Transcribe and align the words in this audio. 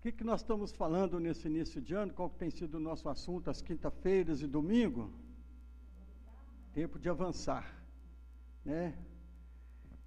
O 0.00 0.02
que, 0.02 0.12
que 0.12 0.24
nós 0.24 0.40
estamos 0.40 0.72
falando 0.72 1.20
nesse 1.20 1.46
início 1.46 1.78
de 1.78 1.92
ano? 1.92 2.14
Qual 2.14 2.30
que 2.30 2.38
tem 2.38 2.50
sido 2.50 2.76
o 2.76 2.80
nosso 2.80 3.06
assunto 3.06 3.50
às 3.50 3.60
quinta-feiras 3.60 4.40
e 4.40 4.46
domingo? 4.46 5.12
Tempo 6.72 6.98
de 6.98 7.10
avançar, 7.10 7.70
né? 8.64 8.96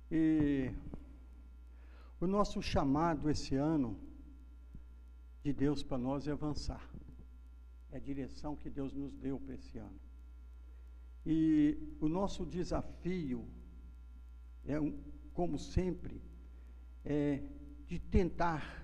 E 0.10 0.72
o 2.20 2.26
nosso 2.26 2.60
chamado 2.60 3.30
esse 3.30 3.54
ano 3.54 3.96
de 5.44 5.54
Deus 5.54 5.84
para 5.84 6.00
nós 6.00 6.28
é 6.28 6.32
avançar. 6.32 6.90
É 7.92 7.98
a 7.98 8.00
direção 8.00 8.56
que 8.56 8.72
Deus 8.72 8.96
nos 8.96 9.14
deu 9.14 9.40
para 9.40 9.54
esse 9.54 9.78
ano. 9.78 10.00
E 11.24 11.78
o 12.02 12.10
nosso 12.10 12.48
desafio 12.48 13.48
é, 14.66 14.74
como 15.36 15.60
sempre, 15.60 16.20
é 17.06 17.44
de 17.86 18.00
tentar 18.00 18.83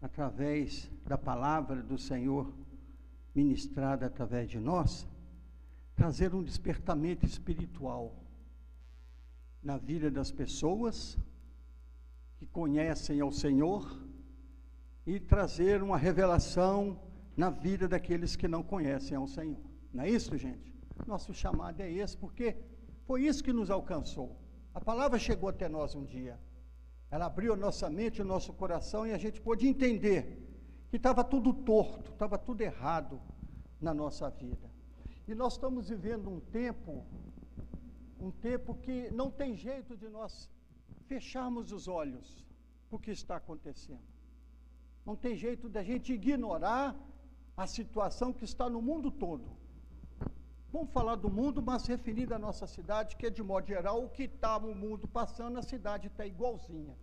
através 0.00 0.90
da 1.06 1.18
palavra 1.18 1.82
do 1.82 1.98
Senhor 1.98 2.52
ministrada 3.34 4.06
através 4.06 4.48
de 4.50 4.58
nós, 4.58 5.06
trazer 5.94 6.34
um 6.34 6.42
despertamento 6.42 7.24
espiritual 7.24 8.14
na 9.62 9.76
vida 9.76 10.10
das 10.10 10.30
pessoas 10.30 11.18
que 12.36 12.46
conhecem 12.46 13.20
ao 13.20 13.32
Senhor 13.32 14.00
e 15.06 15.18
trazer 15.18 15.82
uma 15.82 15.96
revelação 15.96 17.00
na 17.36 17.50
vida 17.50 17.88
daqueles 17.88 18.36
que 18.36 18.48
não 18.48 18.62
conhecem 18.62 19.16
ao 19.16 19.26
Senhor. 19.26 19.60
Não 19.92 20.04
é 20.04 20.10
isso, 20.10 20.36
gente? 20.36 20.74
Nosso 21.06 21.32
chamado 21.32 21.80
é 21.80 21.90
esse, 21.90 22.16
porque 22.16 22.56
foi 23.06 23.24
isso 23.24 23.42
que 23.42 23.52
nos 23.52 23.70
alcançou. 23.70 24.36
A 24.74 24.80
palavra 24.80 25.18
chegou 25.18 25.48
até 25.48 25.68
nós 25.68 25.94
um 25.94 26.04
dia. 26.04 26.38
Ela 27.10 27.26
abriu 27.26 27.54
a 27.54 27.56
nossa 27.56 27.88
mente, 27.88 28.20
o 28.20 28.24
nosso 28.24 28.52
coração 28.52 29.06
e 29.06 29.12
a 29.12 29.18
gente 29.18 29.40
pôde 29.40 29.66
entender 29.66 30.46
que 30.90 30.96
estava 30.96 31.24
tudo 31.24 31.52
torto, 31.52 32.10
estava 32.12 32.38
tudo 32.38 32.60
errado 32.60 33.20
na 33.80 33.94
nossa 33.94 34.28
vida. 34.30 34.70
E 35.26 35.34
nós 35.34 35.54
estamos 35.54 35.88
vivendo 35.88 36.28
um 36.30 36.40
tempo, 36.40 37.06
um 38.20 38.30
tempo 38.30 38.74
que 38.74 39.10
não 39.10 39.30
tem 39.30 39.56
jeito 39.56 39.96
de 39.96 40.08
nós 40.08 40.50
fecharmos 41.06 41.72
os 41.72 41.88
olhos 41.88 42.44
para 42.88 42.96
o 42.96 43.00
que 43.00 43.10
está 43.10 43.36
acontecendo. 43.36 44.06
Não 45.04 45.16
tem 45.16 45.36
jeito 45.36 45.68
da 45.68 45.82
gente 45.82 46.12
ignorar 46.12 46.94
a 47.56 47.66
situação 47.66 48.32
que 48.32 48.44
está 48.44 48.68
no 48.68 48.80
mundo 48.80 49.10
todo. 49.10 49.56
Vamos 50.70 50.90
falar 50.90 51.14
do 51.14 51.30
mundo, 51.30 51.62
mas 51.62 51.86
referindo 51.86 52.34
à 52.34 52.38
nossa 52.38 52.66
cidade, 52.66 53.16
que 53.16 53.26
é 53.26 53.30
de 53.30 53.42
modo 53.42 53.66
geral 53.66 54.04
o 54.04 54.10
que 54.10 54.24
está 54.24 54.58
no 54.60 54.74
mundo 54.74 55.08
passando, 55.08 55.58
a 55.58 55.62
cidade 55.62 56.08
está 56.08 56.26
igualzinha. 56.26 56.94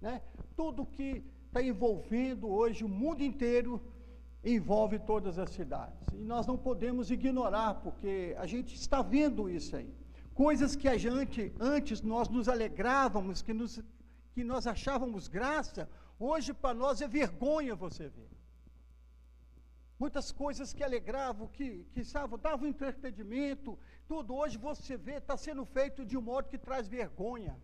Né? 0.00 0.20
Tudo 0.56 0.84
que 0.84 1.24
está 1.46 1.62
envolvendo 1.62 2.48
hoje 2.48 2.84
o 2.84 2.88
mundo 2.88 3.22
inteiro 3.22 3.80
envolve 4.44 4.98
todas 4.98 5.38
as 5.38 5.50
cidades. 5.50 6.08
E 6.12 6.24
nós 6.24 6.48
não 6.48 6.58
podemos 6.58 7.12
ignorar, 7.12 7.74
porque 7.74 8.34
a 8.36 8.46
gente 8.46 8.74
está 8.74 9.02
vendo 9.02 9.48
isso 9.48 9.76
aí. 9.76 9.94
Coisas 10.34 10.74
que 10.74 10.88
a 10.88 10.98
gente, 10.98 11.52
antes 11.60 12.02
nós 12.02 12.28
nos 12.28 12.48
alegrávamos, 12.48 13.40
que, 13.40 13.52
nos, 13.52 13.80
que 14.32 14.42
nós 14.42 14.66
achávamos 14.66 15.28
graça, 15.28 15.88
hoje 16.18 16.52
para 16.52 16.74
nós 16.74 17.00
é 17.00 17.06
vergonha 17.06 17.76
você 17.76 18.08
ver. 18.08 18.31
Muitas 20.02 20.32
coisas 20.32 20.72
que 20.72 20.82
alegravam, 20.82 21.46
que, 21.46 21.84
que 21.92 22.04
sabe, 22.04 22.36
davam 22.36 22.66
entretenimento, 22.66 23.78
tudo 24.08 24.34
hoje 24.34 24.58
você 24.58 24.96
vê, 24.96 25.18
está 25.18 25.36
sendo 25.36 25.64
feito 25.64 26.04
de 26.04 26.18
um 26.18 26.20
modo 26.20 26.48
que 26.48 26.58
traz 26.58 26.88
vergonha. 26.88 27.56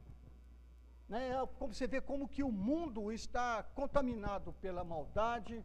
Né? 1.08 1.30
É 1.30 1.46
como 1.58 1.74
você 1.74 1.88
vê 1.88 2.00
como 2.00 2.28
que 2.28 2.44
o 2.44 2.52
mundo 2.52 3.10
está 3.10 3.64
contaminado 3.64 4.52
pela 4.52 4.84
maldade, 4.84 5.64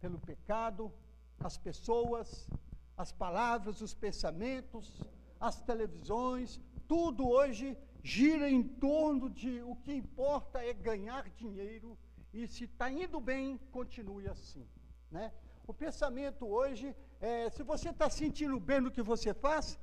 pelo 0.00 0.18
pecado, 0.18 0.90
as 1.38 1.58
pessoas, 1.58 2.48
as 2.96 3.12
palavras, 3.12 3.82
os 3.82 3.92
pensamentos, 3.92 4.98
as 5.38 5.60
televisões, 5.60 6.58
tudo 6.88 7.28
hoje 7.28 7.76
gira 8.02 8.48
em 8.48 8.62
torno 8.62 9.28
de 9.28 9.60
o 9.60 9.76
que 9.76 9.92
importa 9.92 10.64
é 10.64 10.72
ganhar 10.72 11.28
dinheiro 11.28 11.98
e 12.32 12.48
se 12.48 12.64
está 12.64 12.90
indo 12.90 13.20
bem, 13.20 13.58
continue 13.70 14.26
assim. 14.28 14.66
Né? 15.10 15.30
O 15.66 15.74
pensamento 15.74 16.46
hoje 16.46 16.94
é: 17.20 17.50
se 17.50 17.62
você 17.62 17.90
está 17.90 18.08
sentindo 18.08 18.58
bem 18.60 18.80
no 18.80 18.90
que 18.90 19.02
você 19.02 19.34
faz, 19.34 19.78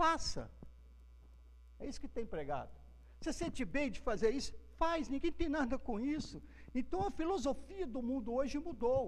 faça. 0.00 0.50
É 1.80 1.86
isso 1.86 2.00
que 2.00 2.08
tem 2.08 2.24
pregado. 2.24 2.70
Você 3.20 3.32
sente 3.32 3.64
bem 3.64 3.90
de 3.90 4.00
fazer 4.00 4.30
isso? 4.30 4.52
Faz, 4.76 5.08
ninguém 5.08 5.32
tem 5.32 5.48
nada 5.48 5.78
com 5.78 5.98
isso. 5.98 6.42
Então 6.74 7.06
a 7.06 7.10
filosofia 7.10 7.86
do 7.86 8.02
mundo 8.02 8.32
hoje 8.32 8.58
mudou. 8.58 9.04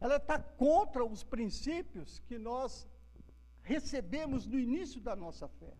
Ela 0.00 0.16
está 0.16 0.38
contra 0.38 1.04
os 1.04 1.22
princípios 1.22 2.18
que 2.28 2.38
nós 2.38 2.86
recebemos 3.62 4.46
no 4.46 4.58
início 4.58 5.00
da 5.00 5.14
nossa 5.16 5.48
fé. 5.48 5.72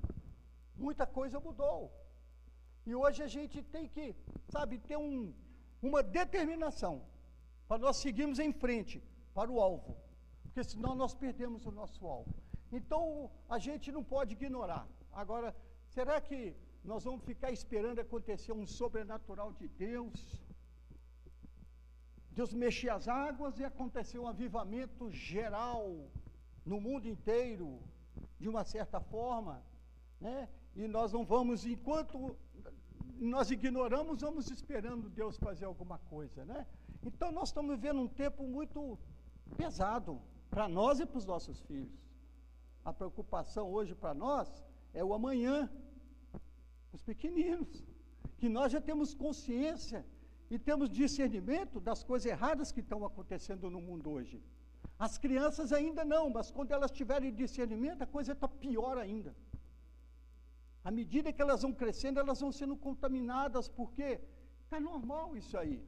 Muita 0.76 1.06
coisa 1.06 1.38
mudou. 1.40 1.92
E 2.86 2.94
hoje 2.94 3.22
a 3.22 3.26
gente 3.26 3.62
tem 3.62 3.86
que, 3.88 4.14
sabe, 4.48 4.78
ter 4.78 4.96
um, 4.96 5.32
uma 5.80 6.02
determinação 6.02 7.02
para 7.68 7.78
nós 7.78 7.96
seguirmos 7.96 8.38
em 8.38 8.52
frente 8.52 9.02
para 9.34 9.50
o 9.50 9.60
alvo, 9.60 9.96
porque 10.42 10.62
senão 10.64 10.94
nós 10.94 11.14
perdemos 11.14 11.66
o 11.66 11.72
nosso 11.80 12.06
alvo. 12.06 12.34
Então 12.70 13.30
a 13.48 13.58
gente 13.58 13.90
não 13.96 14.02
pode 14.02 14.32
ignorar. 14.34 14.86
Agora, 15.12 15.54
será 15.88 16.20
que 16.20 16.54
nós 16.84 17.04
vamos 17.04 17.24
ficar 17.24 17.50
esperando 17.50 18.00
acontecer 18.00 18.52
um 18.52 18.66
sobrenatural 18.66 19.52
de 19.52 19.68
Deus? 19.68 20.18
Deus 22.30 22.52
mexer 22.54 22.90
as 22.90 23.06
águas 23.08 23.58
e 23.58 23.64
acontecer 23.64 24.18
um 24.18 24.26
avivamento 24.26 25.10
geral 25.10 25.84
no 26.64 26.80
mundo 26.80 27.06
inteiro, 27.06 27.78
de 28.38 28.48
uma 28.48 28.64
certa 28.64 29.00
forma, 29.00 29.62
né? 30.20 30.48
E 30.74 30.88
nós 30.88 31.12
não 31.12 31.24
vamos, 31.24 31.66
enquanto 31.66 32.36
nós 33.18 33.50
ignoramos, 33.50 34.22
vamos 34.22 34.50
esperando 34.50 35.10
Deus 35.10 35.36
fazer 35.36 35.66
alguma 35.66 35.98
coisa, 35.98 36.44
né? 36.44 36.66
Então 37.04 37.30
nós 37.30 37.48
estamos 37.50 37.76
vivendo 37.76 38.00
um 38.00 38.08
tempo 38.08 38.44
muito 38.44 38.98
pesado 39.52 40.20
para 40.50 40.68
nós 40.68 41.00
e 41.00 41.06
para 41.06 41.18
os 41.18 41.26
nossos 41.26 41.60
filhos. 41.60 41.98
A 42.84 42.92
preocupação 42.92 43.70
hoje 43.70 43.94
para 43.94 44.14
nós 44.14 44.48
é 44.92 45.02
o 45.04 45.14
amanhã, 45.14 45.70
os 46.92 47.02
pequeninos, 47.02 47.84
que 48.38 48.48
nós 48.48 48.72
já 48.72 48.80
temos 48.80 49.14
consciência 49.14 50.04
e 50.50 50.58
temos 50.58 50.90
discernimento 50.90 51.80
das 51.80 52.02
coisas 52.02 52.30
erradas 52.30 52.72
que 52.72 52.80
estão 52.80 53.04
acontecendo 53.04 53.70
no 53.70 53.80
mundo 53.80 54.10
hoje. 54.10 54.42
As 54.98 55.16
crianças 55.16 55.72
ainda 55.72 56.04
não, 56.04 56.28
mas 56.28 56.50
quando 56.50 56.72
elas 56.72 56.90
tiverem 56.90 57.32
discernimento, 57.32 58.02
a 58.02 58.06
coisa 58.06 58.32
está 58.32 58.46
pior 58.46 58.98
ainda. 58.98 59.34
À 60.84 60.90
medida 60.90 61.32
que 61.32 61.40
elas 61.40 61.62
vão 61.62 61.72
crescendo, 61.72 62.20
elas 62.20 62.40
vão 62.40 62.52
sendo 62.52 62.76
contaminadas, 62.76 63.68
porque 63.68 64.20
está 64.64 64.78
normal 64.80 65.36
isso 65.36 65.56
aí. 65.56 65.82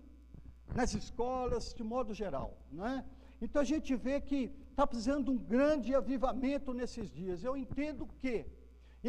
Nas 0.75 0.95
escolas, 0.95 1.75
de 1.75 1.83
modo 1.83 2.15
geral, 2.15 2.57
não 2.71 2.87
é? 2.87 3.05
Então 3.45 3.61
a 3.63 3.71
gente 3.73 3.93
vê 4.07 4.17
que 4.29 4.41
está 4.71 4.85
precisando 4.91 5.25
de 5.27 5.33
um 5.35 5.41
grande 5.55 5.91
avivamento 6.03 6.73
nesses 6.81 7.09
dias. 7.19 7.45
Eu 7.49 7.55
entendo 7.63 8.09
que 8.23 8.35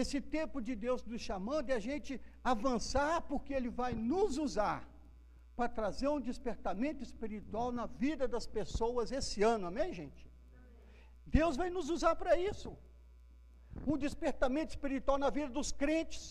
esse 0.01 0.19
tempo 0.37 0.57
de 0.67 0.73
Deus 0.85 1.05
nos 1.11 1.21
chamando 1.29 1.69
é 1.69 1.75
a 1.75 1.85
gente 1.89 2.13
avançar, 2.53 3.15
porque 3.29 3.53
Ele 3.57 3.69
vai 3.81 3.93
nos 3.93 4.37
usar 4.45 4.79
para 5.55 5.69
trazer 5.79 6.09
um 6.15 6.19
despertamento 6.29 7.01
espiritual 7.01 7.71
na 7.79 7.85
vida 7.85 8.27
das 8.27 8.45
pessoas 8.57 9.13
esse 9.19 9.41
ano, 9.53 9.67
amém, 9.67 9.93
gente? 10.01 10.23
Deus 11.25 11.55
vai 11.61 11.69
nos 11.69 11.89
usar 11.95 12.13
para 12.21 12.33
isso. 12.49 12.71
Um 13.87 13.97
despertamento 14.05 14.71
espiritual 14.75 15.17
na 15.17 15.29
vida 15.37 15.49
dos 15.59 15.71
crentes 15.71 16.23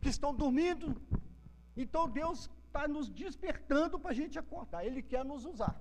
que 0.00 0.08
estão 0.08 0.32
dormindo. 0.42 0.88
Então 1.76 2.08
Deus 2.20 2.50
está 2.66 2.88
nos 2.88 3.08
despertando 3.08 3.96
para 4.02 4.10
a 4.10 4.18
gente 4.20 4.36
acordar, 4.44 4.84
Ele 4.84 5.02
quer 5.12 5.24
nos 5.24 5.44
usar. 5.44 5.74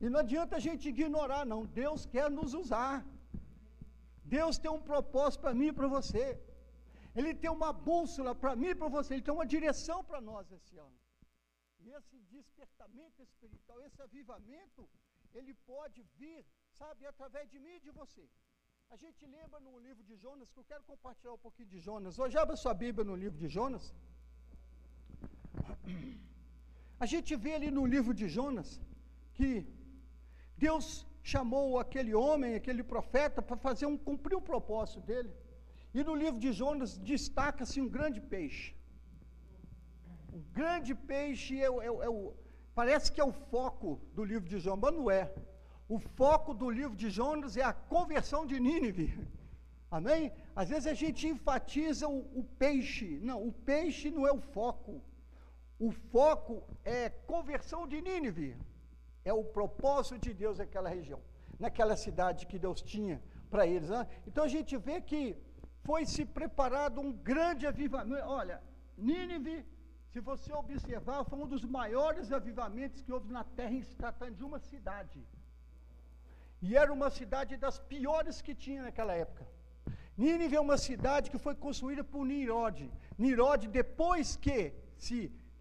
E 0.00 0.08
não 0.12 0.20
adianta 0.24 0.56
a 0.56 0.64
gente 0.66 0.88
ignorar, 0.94 1.44
não. 1.52 1.60
Deus 1.82 2.00
quer 2.14 2.28
nos 2.38 2.52
usar. 2.62 2.94
Deus 4.36 4.58
tem 4.62 4.70
um 4.70 4.82
propósito 4.90 5.40
para 5.44 5.54
mim 5.60 5.68
e 5.68 5.76
para 5.78 5.88
você. 5.96 6.24
Ele 7.18 7.32
tem 7.42 7.50
uma 7.58 7.72
bússola 7.72 8.34
para 8.42 8.54
mim 8.60 8.70
e 8.72 8.78
para 8.80 8.90
você. 8.96 9.14
Ele 9.14 9.26
tem 9.28 9.36
uma 9.38 9.48
direção 9.54 9.98
para 10.08 10.20
nós 10.30 10.50
esse 10.58 10.74
ano. 10.86 10.98
E 11.84 11.90
esse 11.98 12.16
despertamento 12.36 13.22
espiritual, 13.28 13.78
esse 13.88 14.00
avivamento, 14.08 14.82
ele 15.38 15.54
pode 15.72 16.00
vir, 16.18 16.40
sabe, 16.80 17.06
através 17.12 17.48
de 17.52 17.58
mim 17.64 17.76
e 17.76 17.84
de 17.86 17.92
você. 18.00 18.24
A 18.94 18.96
gente 19.02 19.22
lembra 19.36 19.58
no 19.66 19.78
livro 19.86 20.02
de 20.10 20.16
Jonas, 20.24 20.50
que 20.52 20.58
eu 20.62 20.68
quero 20.72 20.84
compartilhar 20.92 21.32
um 21.38 21.44
pouquinho 21.46 21.70
de 21.74 21.80
Jonas. 21.86 22.18
Hoje 22.18 22.36
abra 22.42 22.56
sua 22.64 22.74
Bíblia 22.84 23.04
no 23.10 23.16
livro 23.24 23.38
de 23.44 23.48
Jonas. 23.56 23.86
A 27.04 27.06
gente 27.12 27.32
vê 27.44 27.54
ali 27.54 27.70
no 27.78 27.84
livro 27.94 28.12
de 28.20 28.28
Jonas 28.36 28.68
que 29.36 29.48
Deus 30.56 31.06
chamou 31.22 31.78
aquele 31.78 32.14
homem, 32.14 32.54
aquele 32.54 32.82
profeta, 32.82 33.42
para 33.42 33.56
fazer 33.56 33.86
um, 33.86 33.96
cumprir 33.96 34.36
o 34.36 34.40
propósito 34.40 35.00
dele. 35.00 35.32
E 35.92 36.04
no 36.04 36.14
livro 36.14 36.38
de 36.38 36.52
Jonas 36.52 36.96
destaca-se 36.96 37.80
um 37.80 37.88
grande 37.88 38.20
peixe. 38.20 38.74
Um 40.32 40.42
grande 40.52 40.94
peixe 40.94 41.60
é, 41.60 41.66
é, 41.66 41.88
é, 42.06 42.32
Parece 42.74 43.10
que 43.10 43.20
é 43.20 43.24
o 43.24 43.32
foco 43.32 44.00
do 44.12 44.22
livro 44.22 44.48
de 44.48 44.58
João, 44.58 44.76
mas 44.76 44.94
não 44.94 45.10
é. 45.10 45.32
O 45.88 45.98
foco 45.98 46.52
do 46.52 46.68
livro 46.68 46.96
de 46.96 47.08
Jonas 47.08 47.56
é 47.56 47.62
a 47.62 47.72
conversão 47.72 48.44
de 48.44 48.60
Nínive. 48.60 49.08
Amém? 49.90 50.32
Às 50.54 50.68
vezes 50.68 50.86
a 50.86 50.94
gente 50.94 51.26
enfatiza 51.26 52.06
o, 52.06 52.18
o, 52.40 52.44
peixe. 52.44 53.18
Não, 53.22 53.46
o 53.48 53.52
peixe 53.52 54.10
não 54.10 54.26
é 54.26 54.32
o 54.32 54.40
foco. 54.40 55.00
O 55.78 55.90
foco 55.90 56.62
é 56.84 57.08
conversão 57.08 57.86
de 57.86 58.02
Nínive. 58.02 58.56
É 59.30 59.32
o 59.40 59.44
propósito 59.58 60.18
de 60.26 60.32
Deus 60.42 60.58
naquela 60.62 60.90
região, 60.96 61.20
naquela 61.64 61.96
cidade 62.04 62.48
que 62.50 62.58
Deus 62.64 62.80
tinha 62.92 63.16
para 63.52 63.66
eles. 63.74 63.88
Né? 63.94 64.02
Então 64.28 64.42
a 64.48 64.52
gente 64.56 64.74
vê 64.88 64.96
que 65.10 65.22
foi 65.86 66.02
se 66.14 66.24
preparado 66.38 67.00
um 67.06 67.12
grande 67.30 67.64
avivamento. 67.72 68.28
Olha, 68.40 68.56
Nínive, 69.08 69.56
se 70.12 70.20
você 70.28 70.52
observar, 70.52 71.24
foi 71.24 71.38
um 71.44 71.50
dos 71.54 71.64
maiores 71.78 72.32
avivamentos 72.38 73.02
que 73.02 73.12
houve 73.12 73.30
na 73.38 73.44
terra 73.58 73.74
em 73.78 73.82
se 73.88 73.96
tratando 74.02 74.36
de 74.40 74.44
uma 74.50 74.60
cidade. 74.70 75.20
E 76.62 76.76
era 76.82 76.92
uma 76.98 77.10
cidade 77.10 77.56
das 77.64 77.78
piores 77.78 78.40
que 78.40 78.54
tinha 78.54 78.82
naquela 78.82 79.14
época. 79.24 79.44
Nínive 80.16 80.56
é 80.56 80.60
uma 80.60 80.78
cidade 80.78 81.30
que 81.32 81.44
foi 81.46 81.54
construída 81.54 82.02
por 82.02 82.24
Nirode. 82.24 82.90
Nirode, 83.18 83.68
depois 83.68 84.36
que 84.36 84.72
se 84.96 85.18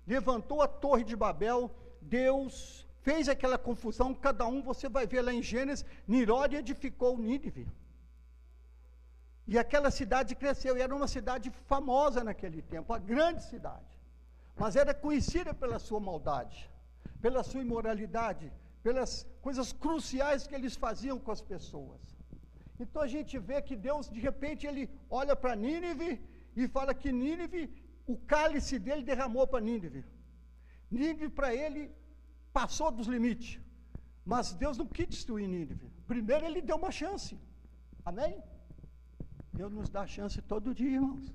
levantou 0.07 0.61
a 0.61 0.67
Torre 0.67 1.03
de 1.03 1.15
Babel, 1.15 1.69
Deus 2.01 2.84
fez 3.05 3.29
aquela 3.33 3.57
confusão, 3.69 4.07
cada 4.27 4.45
um, 4.53 4.59
você 4.69 4.87
vai 4.95 5.05
ver 5.13 5.21
lá 5.21 5.31
em 5.37 5.43
Gênesis, 5.51 5.85
Nirode 6.13 6.55
edificou 6.61 7.11
Nínive. 7.25 7.65
E 9.51 9.59
aquela 9.63 9.91
cidade 9.99 10.33
cresceu, 10.41 10.73
e 10.75 10.81
era 10.85 10.95
uma 10.99 11.09
cidade 11.15 11.47
famosa 11.71 12.23
naquele 12.29 12.61
tempo, 12.73 12.91
uma 12.91 13.03
grande 13.11 13.41
cidade. 13.51 13.93
Mas 14.61 14.75
era 14.83 14.93
conhecida 15.05 15.53
pela 15.61 15.77
sua 15.87 15.99
maldade, 15.99 16.59
pela 17.25 17.43
sua 17.49 17.61
imoralidade, 17.67 18.47
pelas 18.85 19.11
coisas 19.45 19.69
cruciais 19.83 20.47
que 20.47 20.55
eles 20.59 20.75
faziam 20.85 21.19
com 21.19 21.31
as 21.35 21.43
pessoas. 21.53 22.01
Então 22.83 23.01
a 23.07 23.09
gente 23.15 23.37
vê 23.49 23.59
que 23.67 23.75
Deus, 23.89 24.09
de 24.15 24.21
repente, 24.29 24.65
ele 24.65 24.89
olha 25.21 25.35
para 25.35 25.59
Nínive 25.65 26.09
e 26.55 26.67
fala 26.77 26.99
que 27.01 27.11
Nínive, 27.11 27.61
o 28.13 28.17
cálice 28.33 28.79
dele 28.79 29.03
derramou 29.11 29.45
para 29.51 29.65
Nínive. 29.69 30.03
Nínive, 30.89 31.29
para 31.29 31.51
ele, 31.63 31.83
passou 32.57 32.89
dos 32.97 33.07
limites. 33.15 33.51
Mas 34.31 34.53
Deus 34.63 34.77
não 34.81 34.87
quis 34.95 35.07
destruir 35.15 35.47
Nínive. 35.47 35.87
Primeiro, 36.13 36.43
ele 36.49 36.61
deu 36.69 36.77
uma 36.81 36.91
chance. 37.01 37.33
Amém? 38.09 38.33
Deus 39.59 39.71
nos 39.77 39.89
dá 39.95 40.03
chance 40.17 40.41
todo 40.53 40.77
dia, 40.79 40.93
irmãos. 40.99 41.25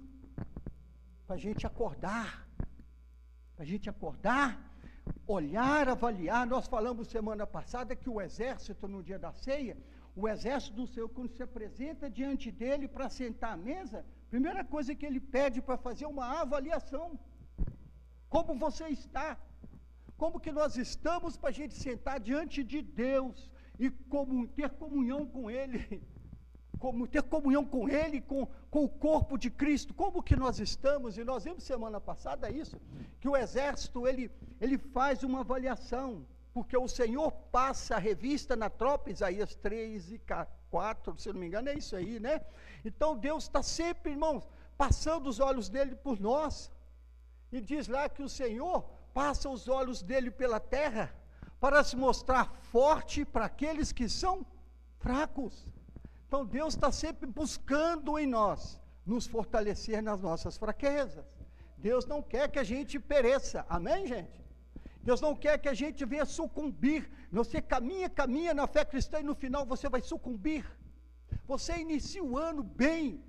Para 1.26 1.36
a 1.38 1.42
gente 1.46 1.64
acordar. 1.70 2.30
Para 3.54 3.64
a 3.66 3.68
gente 3.72 3.88
acordar 3.94 4.48
olhar, 5.26 5.88
avaliar. 5.88 6.46
Nós 6.46 6.66
falamos 6.66 7.08
semana 7.08 7.46
passada 7.46 7.96
que 7.96 8.10
o 8.10 8.20
exército, 8.20 8.88
no 8.88 9.02
dia 9.02 9.18
da 9.18 9.32
ceia, 9.32 9.76
o 10.14 10.28
exército 10.28 10.74
do 10.76 10.86
Senhor, 10.86 11.08
quando 11.08 11.32
se 11.36 11.42
apresenta 11.42 12.10
diante 12.10 12.50
dele 12.50 12.88
para 12.88 13.08
sentar 13.08 13.52
à 13.54 13.56
mesa, 13.56 14.04
primeira 14.28 14.64
coisa 14.64 14.94
que 14.94 15.06
ele 15.06 15.20
pede 15.20 15.60
para 15.62 15.76
fazer 15.76 16.06
uma 16.06 16.26
avaliação. 16.40 17.18
Como 18.28 18.54
você 18.54 18.88
está? 18.88 19.38
Como 20.20 20.38
que 20.38 20.52
nós 20.52 20.76
estamos 20.76 21.38
para 21.38 21.48
a 21.48 21.52
gente 21.58 21.74
sentar 21.74 22.20
diante 22.20 22.62
de 22.62 22.82
Deus 22.82 23.50
e 23.78 23.88
como, 23.88 24.46
ter 24.46 24.68
comunhão 24.68 25.26
com 25.26 25.50
Ele? 25.50 26.02
como 26.78 27.08
ter 27.08 27.22
comunhão 27.22 27.64
com 27.64 27.88
Ele, 27.88 28.20
com, 28.20 28.46
com 28.70 28.84
o 28.84 28.88
corpo 28.88 29.38
de 29.38 29.50
Cristo. 29.50 29.94
Como 29.94 30.22
que 30.22 30.36
nós 30.36 30.60
estamos? 30.60 31.16
E 31.16 31.24
nós 31.24 31.44
vimos 31.44 31.64
semana 31.64 31.98
passada 31.98 32.50
isso, 32.50 32.78
que 33.18 33.30
o 33.30 33.34
exército 33.34 34.06
ele, 34.06 34.30
ele 34.60 34.76
faz 34.76 35.22
uma 35.22 35.40
avaliação, 35.40 36.26
porque 36.52 36.76
o 36.76 36.86
Senhor 36.86 37.32
passa 37.50 37.96
a 37.96 37.98
revista 37.98 38.54
na 38.54 38.68
tropa, 38.68 39.10
Isaías 39.10 39.54
3 39.54 40.12
e 40.12 40.20
4, 40.70 41.18
se 41.18 41.32
não 41.32 41.40
me 41.40 41.46
engano, 41.46 41.70
é 41.70 41.74
isso 41.78 41.96
aí, 41.96 42.20
né? 42.20 42.42
Então 42.84 43.16
Deus 43.16 43.44
está 43.44 43.62
sempre, 43.62 44.12
irmãos, 44.12 44.46
passando 44.76 45.28
os 45.30 45.40
olhos 45.40 45.70
dele 45.70 45.94
por 45.94 46.20
nós. 46.20 46.70
E 47.50 47.58
diz 47.58 47.88
lá 47.88 48.06
que 48.06 48.22
o 48.22 48.28
Senhor 48.28 48.99
passa 49.12 49.48
os 49.48 49.68
olhos 49.68 50.02
dele 50.02 50.30
pela 50.30 50.60
terra 50.60 51.14
para 51.60 51.84
se 51.84 51.96
mostrar 51.96 52.52
forte 52.72 53.24
para 53.24 53.46
aqueles 53.46 53.92
que 53.92 54.08
são 54.08 54.46
fracos. 54.98 55.66
Então 56.26 56.44
Deus 56.46 56.74
está 56.74 56.90
sempre 56.90 57.26
buscando 57.26 58.18
em 58.18 58.26
nós 58.26 58.80
nos 59.04 59.26
fortalecer 59.26 60.02
nas 60.02 60.20
nossas 60.20 60.56
fraquezas. 60.56 61.26
Deus 61.76 62.06
não 62.06 62.22
quer 62.22 62.48
que 62.48 62.58
a 62.58 62.64
gente 62.64 62.98
pereça. 62.98 63.66
Amém, 63.68 64.06
gente? 64.06 64.40
Deus 65.02 65.20
não 65.20 65.34
quer 65.34 65.58
que 65.58 65.68
a 65.68 65.74
gente 65.74 66.04
venha 66.04 66.24
sucumbir. 66.24 67.10
Você 67.32 67.60
caminha, 67.60 68.08
caminha 68.08 68.52
na 68.52 68.66
fé 68.66 68.84
cristã 68.84 69.20
e 69.20 69.22
no 69.30 69.34
final 69.34 69.64
você 69.64 69.88
vai 69.88 70.02
sucumbir. 70.02 70.64
Você 71.46 71.78
inicia 71.78 72.22
o 72.22 72.36
ano 72.36 72.62
bem, 72.62 73.22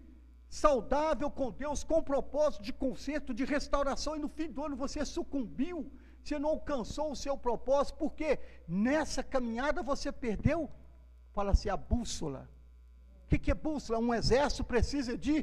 saudável 0.62 1.30
com 1.40 1.50
Deus, 1.64 1.84
com 1.84 2.10
propósito 2.14 2.62
de 2.70 2.74
conserto, 2.74 3.34
de 3.34 3.46
restauração, 3.56 4.16
e 4.16 4.24
no 4.26 4.30
fim 4.38 4.50
do 4.52 4.64
ano 4.66 4.76
você 4.76 5.04
sucumbiu. 5.04 5.78
Você 6.24 6.38
não 6.38 6.52
alcançou 6.58 7.08
o 7.12 7.20
seu 7.26 7.36
propósito, 7.48 7.98
porque 7.98 8.30
nessa 8.68 9.24
caminhada 9.24 9.82
você 9.92 10.12
perdeu, 10.12 10.70
fala-se, 11.34 11.68
a 11.70 11.78
bússola 11.94 12.42
que, 13.32 13.40
que 13.40 13.52
é 13.52 13.54
bússola? 13.54 13.98
Um 14.00 14.14
exército 14.14 14.64
precisa 14.64 15.18
de 15.18 15.36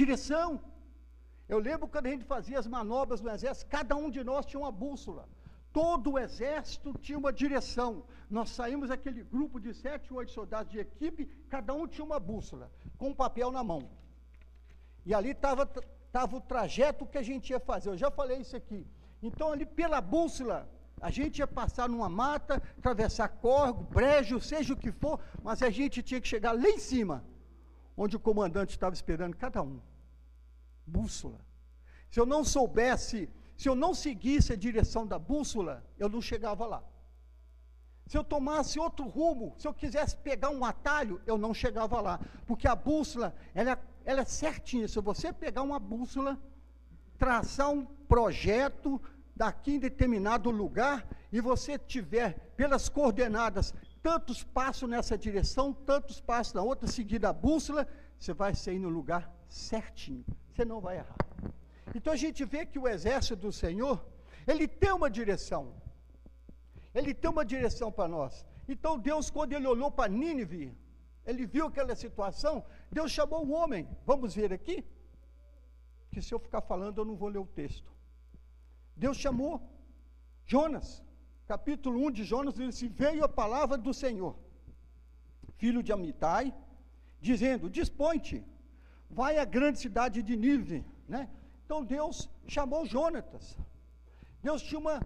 direção. 0.00 0.48
Eu 1.48 1.58
lembro 1.60 1.86
quando 1.86 2.06
a 2.06 2.10
gente 2.10 2.24
fazia 2.24 2.58
as 2.58 2.66
manobras 2.66 3.20
no 3.20 3.30
exército, 3.30 3.70
cada 3.70 3.94
um 3.94 4.10
de 4.10 4.24
nós 4.24 4.44
tinha 4.46 4.58
uma 4.60 4.72
bússola. 4.72 5.28
Todo 5.72 6.12
o 6.12 6.18
exército 6.18 6.92
tinha 6.98 7.18
uma 7.22 7.32
direção. 7.32 8.04
Nós 8.28 8.50
saímos 8.50 8.90
aquele 8.90 9.22
grupo 9.22 9.60
de 9.60 9.72
sete 9.72 10.12
oito 10.12 10.32
soldados 10.32 10.72
de 10.72 10.80
equipe, 10.80 11.26
cada 11.48 11.72
um 11.72 11.86
tinha 11.86 12.04
uma 12.04 12.18
bússola, 12.18 12.68
com 12.98 13.10
um 13.10 13.14
papel 13.14 13.52
na 13.52 13.62
mão. 13.62 13.82
E 15.06 15.14
ali 15.14 15.30
estava 15.30 15.64
tava 16.12 16.36
o 16.36 16.40
trajeto 16.40 17.06
que 17.06 17.18
a 17.18 17.22
gente 17.22 17.50
ia 17.50 17.60
fazer. 17.60 17.90
Eu 17.90 17.96
já 17.96 18.10
falei 18.10 18.38
isso 18.38 18.56
aqui. 18.56 18.86
Então, 19.22 19.52
ali 19.52 19.66
pela 19.66 20.00
bússola, 20.00 20.68
a 21.00 21.10
gente 21.10 21.38
ia 21.38 21.46
passar 21.46 21.88
numa 21.88 22.08
mata, 22.08 22.62
atravessar 22.78 23.28
córrego, 23.28 23.82
brejo, 23.84 24.40
seja 24.40 24.72
o 24.72 24.76
que 24.76 24.90
for, 24.90 25.20
mas 25.42 25.62
a 25.62 25.70
gente 25.70 26.02
tinha 26.02 26.20
que 26.20 26.28
chegar 26.28 26.52
lá 26.52 26.68
em 26.68 26.78
cima 26.78 27.24
onde 27.96 28.16
o 28.16 28.20
comandante 28.20 28.70
estava 28.70 28.94
esperando 28.94 29.36
cada 29.36 29.62
um. 29.62 29.80
Bússola. 30.86 31.40
Se 32.10 32.20
eu 32.20 32.26
não 32.26 32.44
soubesse, 32.44 33.28
se 33.56 33.68
eu 33.68 33.74
não 33.74 33.94
seguisse 33.94 34.52
a 34.52 34.56
direção 34.56 35.06
da 35.06 35.18
bússola, 35.18 35.84
eu 35.98 36.08
não 36.08 36.20
chegava 36.20 36.66
lá. 36.66 36.84
Se 38.06 38.16
eu 38.16 38.22
tomasse 38.22 38.78
outro 38.78 39.08
rumo, 39.08 39.54
se 39.58 39.66
eu 39.66 39.74
quisesse 39.74 40.16
pegar 40.16 40.50
um 40.50 40.64
atalho, 40.64 41.20
eu 41.26 41.36
não 41.36 41.52
chegava 41.52 42.00
lá. 42.00 42.20
Porque 42.46 42.68
a 42.68 42.76
bússola, 42.76 43.34
ela, 43.52 43.78
ela 44.06 44.22
é 44.22 44.24
certinha. 44.24 44.86
Se 44.86 45.00
você 45.00 45.32
pegar 45.32 45.62
uma 45.62 45.80
bússola, 45.80 46.38
traçar 47.18 47.70
um 47.70 47.84
projeto 47.84 49.02
daqui 49.34 49.72
em 49.72 49.78
determinado 49.78 50.48
lugar, 50.50 51.06
e 51.30 51.40
você 51.40 51.76
tiver 51.76 52.52
pelas 52.56 52.88
coordenadas 52.88 53.74
tantos 54.02 54.42
passos 54.42 54.88
nessa 54.88 55.18
direção, 55.18 55.72
tantos 55.72 56.20
passos 56.20 56.54
na 56.54 56.62
outra, 56.62 56.86
seguir 56.86 57.26
a 57.26 57.32
bússola, 57.32 57.86
você 58.18 58.32
vai 58.32 58.54
sair 58.54 58.78
no 58.78 58.88
lugar 58.88 59.30
certinho. 59.48 60.24
Você 60.52 60.64
não 60.64 60.80
vai 60.80 60.98
errar. 60.98 61.16
Então 61.94 62.12
a 62.12 62.16
gente 62.16 62.44
vê 62.44 62.64
que 62.64 62.78
o 62.78 62.86
exército 62.86 63.36
do 63.36 63.52
Senhor, 63.52 64.02
ele 64.46 64.68
tem 64.68 64.92
uma 64.92 65.10
direção. 65.10 65.74
Ele 66.94 67.12
tem 67.12 67.30
uma 67.30 67.44
direção 67.44 67.90
para 67.90 68.08
nós. 68.08 68.46
Então 68.68 68.98
Deus, 68.98 69.28
quando 69.28 69.52
ele 69.52 69.66
olhou 69.66 69.90
para 69.90 70.08
Nínive, 70.08 70.72
ele 71.26 71.44
viu 71.44 71.66
aquela 71.66 71.94
situação, 71.94 72.64
Deus 72.90 73.10
chamou 73.10 73.44
o 73.44 73.52
homem. 73.52 73.88
Vamos 74.04 74.34
ver 74.34 74.52
aqui? 74.52 74.84
Que 76.12 76.22
se 76.22 76.32
eu 76.32 76.38
ficar 76.38 76.60
falando, 76.60 76.98
eu 76.98 77.04
não 77.04 77.16
vou 77.16 77.28
ler 77.28 77.38
o 77.38 77.46
texto. 77.46 77.92
Deus 78.96 79.16
chamou 79.16 79.60
Jonas 80.46 81.02
capítulo 81.46 82.04
1 82.06 82.10
de 82.10 82.24
Jonas, 82.24 82.54
diz 82.54 82.68
assim: 82.68 82.88
Veio 82.88 83.24
a 83.24 83.28
palavra 83.28 83.78
do 83.78 83.94
Senhor, 83.94 84.36
filho 85.56 85.82
de 85.82 85.92
Amitai, 85.92 86.54
dizendo: 87.20 87.70
Dispõe-te, 87.70 88.44
vai 89.08 89.38
à 89.38 89.44
grande 89.44 89.78
cidade 89.78 90.22
de 90.22 90.36
Nínive. 90.36 90.84
Né? 91.08 91.28
Então 91.64 91.84
Deus 91.84 92.28
chamou 92.46 92.84
Jonatas. 92.84 93.56
Deus 94.42 94.62
tinha 94.62 94.78
uma, 94.78 95.00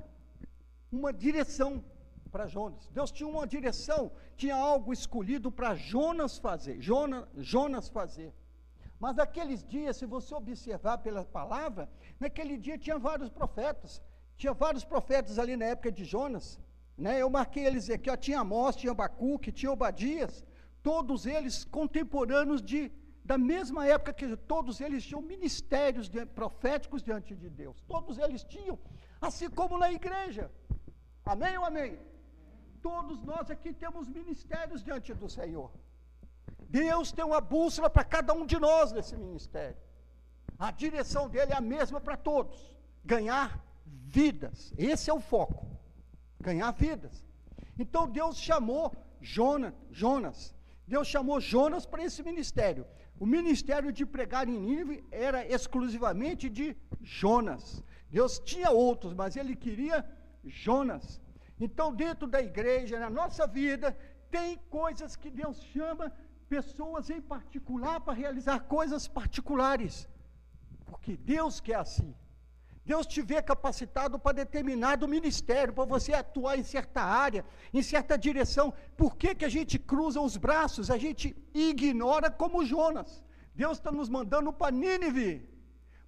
uma 0.90 1.12
direção 1.12 1.84
para 2.30 2.46
Jonas. 2.46 2.88
Deus 2.88 3.10
tinha 3.10 3.28
uma 3.28 3.46
direção, 3.46 4.10
tinha 4.36 4.56
algo 4.56 4.92
escolhido 4.92 5.50
para 5.50 5.74
Jonas 5.74 6.38
fazer. 6.38 6.80
Jonas, 6.80 7.26
Jonas 7.36 7.88
fazer. 7.88 8.32
Mas 8.98 9.16
naqueles 9.16 9.64
dias, 9.64 9.96
se 9.96 10.06
você 10.06 10.34
observar 10.34 10.98
pela 10.98 11.24
palavra, 11.24 11.88
naquele 12.18 12.56
dia 12.56 12.78
tinha 12.78 12.98
vários 12.98 13.30
profetas. 13.30 14.02
Tinha 14.36 14.52
vários 14.52 14.84
profetas 14.84 15.38
ali 15.38 15.56
na 15.56 15.66
época 15.66 15.90
de 15.90 16.04
Jonas. 16.04 16.60
Né? 16.96 17.22
Eu 17.22 17.30
marquei 17.30 17.64
eles 17.66 17.88
aqui, 17.88 18.10
ó, 18.10 18.16
tinha 18.16 18.40
Amós, 18.40 18.76
tinha 18.76 18.92
Abacuque, 18.92 19.50
tinha 19.50 19.72
Obadias, 19.72 20.44
todos 20.82 21.24
eles 21.24 21.64
contemporâneos 21.64 22.60
de, 22.62 22.92
da 23.24 23.38
mesma 23.38 23.86
época 23.86 24.12
que 24.12 24.36
todos 24.36 24.82
eles 24.82 25.02
tinham 25.04 25.22
ministérios 25.22 26.08
de, 26.10 26.26
proféticos 26.26 27.02
diante 27.02 27.34
de 27.34 27.48
Deus. 27.48 27.82
Todos 27.88 28.18
eles 28.18 28.44
tinham, 28.44 28.78
assim 29.18 29.48
como 29.48 29.78
na 29.78 29.90
igreja. 29.90 30.50
Amém 31.24 31.56
ou 31.56 31.64
amém? 31.64 31.98
Todos 32.82 33.22
nós 33.22 33.50
aqui 33.50 33.72
temos 33.72 34.08
ministérios 34.08 34.82
diante 34.82 35.12
do 35.12 35.28
Senhor. 35.28 35.70
Deus 36.68 37.12
tem 37.12 37.24
uma 37.24 37.40
bússola 37.40 37.90
para 37.90 38.04
cada 38.04 38.32
um 38.32 38.46
de 38.46 38.58
nós 38.58 38.92
nesse 38.92 39.16
ministério. 39.16 39.76
A 40.58 40.70
direção 40.70 41.28
dele 41.28 41.52
é 41.52 41.56
a 41.56 41.60
mesma 41.60 42.00
para 42.00 42.16
todos: 42.16 42.72
ganhar 43.04 43.62
vidas. 43.86 44.72
Esse 44.78 45.10
é 45.10 45.14
o 45.14 45.20
foco. 45.20 45.66
Ganhar 46.40 46.70
vidas. 46.72 47.24
Então 47.78 48.08
Deus 48.08 48.36
chamou 48.36 48.92
Jonas, 49.20 49.74
Jonas. 49.90 50.54
Deus 50.86 51.06
chamou 51.08 51.40
Jonas 51.40 51.86
para 51.86 52.04
esse 52.04 52.22
ministério. 52.22 52.86
O 53.18 53.26
ministério 53.26 53.92
de 53.92 54.04
pregar 54.06 54.48
em 54.48 54.58
Nínive 54.58 55.04
era 55.10 55.46
exclusivamente 55.46 56.48
de 56.48 56.76
Jonas. 57.02 57.82
Deus 58.10 58.38
tinha 58.38 58.70
outros, 58.70 59.12
mas 59.14 59.36
ele 59.36 59.54
queria 59.54 60.04
Jonas. 60.44 61.20
Então, 61.66 61.94
dentro 61.94 62.26
da 62.26 62.40
igreja, 62.40 62.98
na 62.98 63.10
nossa 63.10 63.46
vida, 63.46 63.96
tem 64.30 64.56
coisas 64.70 65.14
que 65.14 65.30
Deus 65.30 65.62
chama 65.72 66.12
pessoas 66.48 67.10
em 67.10 67.20
particular 67.20 68.00
para 68.00 68.14
realizar 68.14 68.60
coisas 68.76 69.06
particulares. 69.06 70.08
Porque 70.86 71.16
Deus 71.16 71.60
quer 71.60 71.76
assim. 71.76 72.14
Deus 72.84 73.06
te 73.06 73.20
vê 73.22 73.40
capacitado 73.42 74.18
para 74.18 74.40
determinado 74.42 75.06
ministério, 75.06 75.72
para 75.72 75.84
você 75.84 76.12
atuar 76.12 76.56
em 76.58 76.64
certa 76.64 77.02
área, 77.02 77.44
em 77.72 77.82
certa 77.82 78.16
direção. 78.16 78.72
Por 78.96 79.16
que, 79.16 79.34
que 79.34 79.44
a 79.44 79.48
gente 79.48 79.78
cruza 79.78 80.20
os 80.20 80.36
braços? 80.36 80.90
A 80.90 80.98
gente 80.98 81.36
ignora 81.54 82.30
como 82.30 82.64
Jonas. 82.64 83.22
Deus 83.54 83.76
está 83.78 83.92
nos 83.92 84.08
mandando 84.08 84.52
para 84.52 84.72
Nínive. 84.72 85.48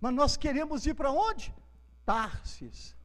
Mas 0.00 0.14
nós 0.14 0.36
queremos 0.36 0.86
ir 0.86 0.94
para 0.94 1.12
onde? 1.12 1.54
Tarsis. 2.04 2.96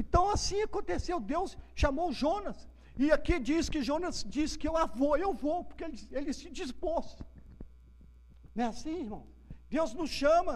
Então 0.00 0.24
assim 0.36 0.60
aconteceu. 0.68 1.16
Deus 1.34 1.50
chamou 1.82 2.08
Jonas. 2.22 2.58
E 3.02 3.06
aqui 3.16 3.34
diz 3.48 3.64
que 3.72 3.82
Jonas 3.88 4.16
diz 4.36 4.50
que 4.60 4.68
eu 4.70 4.74
vou, 5.00 5.12
eu 5.26 5.32
vou, 5.44 5.58
porque 5.68 5.84
ele, 5.86 5.98
ele 6.18 6.32
se 6.40 6.48
dispôs. 6.60 7.06
Não 8.54 8.64
é 8.64 8.68
assim, 8.74 8.96
irmão? 9.06 9.24
Deus 9.76 9.90
nos 10.00 10.10
chama 10.22 10.54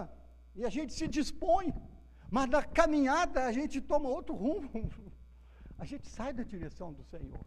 e 0.59 0.63
a 0.69 0.71
gente 0.77 0.93
se 0.99 1.07
dispõe, 1.17 1.67
mas 2.35 2.47
na 2.55 2.61
caminhada 2.79 3.39
a 3.49 3.51
gente 3.57 3.79
toma 3.91 4.09
outro 4.17 4.35
rumo. 4.45 4.69
A 5.77 5.85
gente 5.89 6.07
sai 6.07 6.31
da 6.31 6.43
direção 6.51 6.89
do 6.97 7.03
Senhor. 7.03 7.41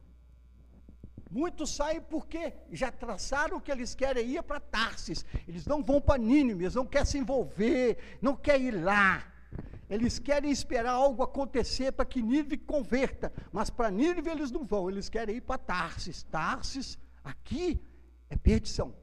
Muitos 1.30 1.74
saem 1.74 2.02
porque 2.12 2.42
já 2.80 2.90
traçaram 2.92 3.58
que 3.58 3.72
eles 3.74 3.94
querem 3.94 4.26
ir 4.34 4.42
para 4.42 4.60
Tarsis. 4.60 5.24
Eles 5.46 5.64
não 5.66 5.82
vão 5.82 5.98
para 5.98 6.18
Nínive, 6.30 6.64
eles 6.64 6.74
não 6.74 6.84
querem 6.84 7.06
se 7.06 7.16
envolver, 7.22 7.96
não 8.20 8.36
querem 8.36 8.66
ir 8.66 8.76
lá. 8.90 9.26
Eles 9.88 10.18
querem 10.18 10.50
esperar 10.50 10.92
algo 10.92 11.22
acontecer 11.22 11.92
para 11.92 12.04
que 12.04 12.20
Nínive 12.20 12.58
converta, 12.58 13.32
mas 13.50 13.70
para 13.70 13.90
Nínive 13.90 14.28
eles 14.28 14.50
não 14.50 14.64
vão, 14.64 14.90
eles 14.90 15.08
querem 15.08 15.36
ir 15.36 15.40
para 15.40 15.56
Tarsis. 15.58 16.22
Tarsis, 16.24 16.98
aqui, 17.24 17.80
é 18.28 18.36
perdição. 18.36 18.94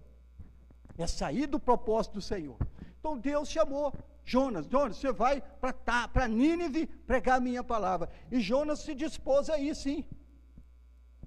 É 0.98 1.08
sair 1.08 1.48
do 1.48 1.60
propósito 1.60 2.14
do 2.14 2.22
Senhor. 2.22 2.58
Então 3.00 3.18
Deus 3.18 3.50
chamou 3.50 3.94
Jonas, 4.24 4.68
Jonas, 4.68 4.98
você 4.98 5.12
vai 5.12 5.42
para 5.60 6.28
Nínive 6.28 6.86
pregar 6.86 7.38
a 7.38 7.42
minha 7.42 7.64
palavra. 7.64 8.10
E 8.32 8.40
Jonas 8.40 8.80
se 8.80 8.94
dispôs 8.94 9.50
a 9.50 9.58
ir, 9.58 9.76
sim. 9.76 10.06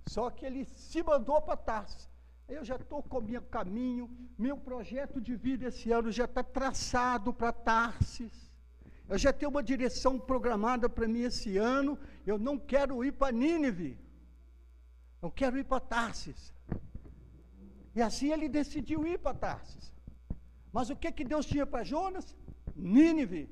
Só 0.06 0.30
que 0.30 0.46
ele 0.46 0.64
se 0.64 1.02
mandou 1.02 1.40
para 1.42 1.56
Tarsis. 1.56 2.08
Eu 2.48 2.64
já 2.64 2.76
estou 2.76 3.02
com 3.02 3.18
o 3.18 3.22
meu 3.22 3.42
caminho, 3.42 4.10
meu 4.38 4.56
projeto 4.56 5.20
de 5.20 5.36
vida 5.36 5.66
esse 5.66 5.92
ano 5.92 6.10
já 6.10 6.24
está 6.24 6.42
traçado 6.42 7.32
para 7.32 7.52
Tarsis. 7.52 8.47
Eu 9.08 9.16
já 9.16 9.32
tenho 9.32 9.50
uma 9.50 9.62
direção 9.62 10.18
programada 10.18 10.88
para 10.88 11.08
mim 11.08 11.22
esse 11.30 11.56
ano. 11.56 11.98
Eu 12.26 12.38
não 12.38 12.58
quero 12.58 13.02
ir 13.04 13.12
para 13.12 13.32
Nínive. 13.32 13.98
Eu 15.22 15.30
quero 15.30 15.58
ir 15.58 15.64
para 15.64 15.80
Tarsis. 15.80 16.52
E 17.96 18.02
assim 18.08 18.32
ele 18.32 18.48
decidiu 18.48 19.06
ir 19.06 19.18
para 19.18 19.34
Tarsis. 19.34 19.92
Mas 20.72 20.90
o 20.90 20.96
que, 20.96 21.10
que 21.10 21.24
Deus 21.24 21.46
tinha 21.46 21.66
para 21.66 21.84
Jonas? 21.92 22.36
Nínive. 22.76 23.48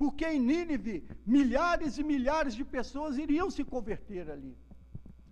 Porque 0.00 0.26
em 0.26 0.40
Nínive, 0.40 0.96
milhares 1.24 1.96
e 1.98 2.02
milhares 2.02 2.54
de 2.54 2.64
pessoas 2.64 3.18
iriam 3.18 3.48
se 3.50 3.62
converter 3.64 4.30
ali. 4.30 4.56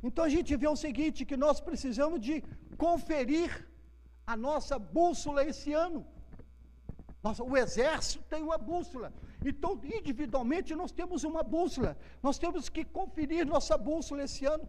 Então 0.03 0.25
a 0.25 0.29
gente 0.29 0.57
vê 0.57 0.69
o 0.69 0.77
seguinte: 0.77 1.27
que 1.31 1.37
nós 1.37 1.61
precisamos 1.61 2.21
de 2.21 2.37
conferir 2.77 3.51
a 4.27 4.37
nossa 4.37 4.79
bússola 4.79 5.45
esse 5.45 5.73
ano. 5.73 6.07
O 7.23 7.57
exército 7.57 8.25
tem 8.29 8.43
uma 8.43 8.57
bússola. 8.57 9.13
Então, 9.45 9.79
individualmente, 9.85 10.75
nós 10.75 10.93
temos 10.93 11.25
uma 11.25 11.43
bússola. 11.43 11.97
Nós 12.23 12.39
temos 12.39 12.69
que 12.69 12.85
conferir 12.85 13.45
nossa 13.47 13.77
bússola 13.77 14.23
esse 14.23 14.45
ano. 14.47 14.69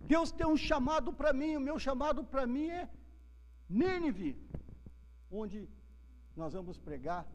Deus 0.00 0.32
tem 0.32 0.46
um 0.46 0.56
chamado 0.56 1.12
para 1.12 1.32
mim. 1.32 1.56
O 1.56 1.60
meu 1.60 1.78
chamado 1.78 2.24
para 2.24 2.46
mim 2.46 2.68
é 2.68 2.88
Nínive, 3.68 4.36
onde 5.30 5.68
nós 6.36 6.52
vamos 6.52 6.78
pregar 6.78 7.26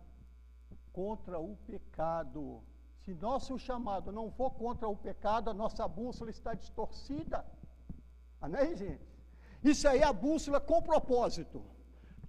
contra 0.92 1.40
o 1.40 1.56
pecado. 1.72 2.62
Se 3.04 3.14
nosso 3.14 3.58
chamado 3.58 4.12
não 4.12 4.30
for 4.32 4.52
contra 4.52 4.88
o 4.88 4.96
pecado, 4.96 5.50
a 5.50 5.54
nossa 5.54 5.88
bússola 5.88 6.30
está 6.30 6.54
distorcida. 6.54 7.46
Amém, 8.42 8.76
gente? 8.76 9.08
Isso 9.64 9.88
aí 9.88 10.00
é 10.00 10.04
a 10.04 10.14
bússola 10.14 10.60
com 10.60 10.82
propósito. 10.82 11.64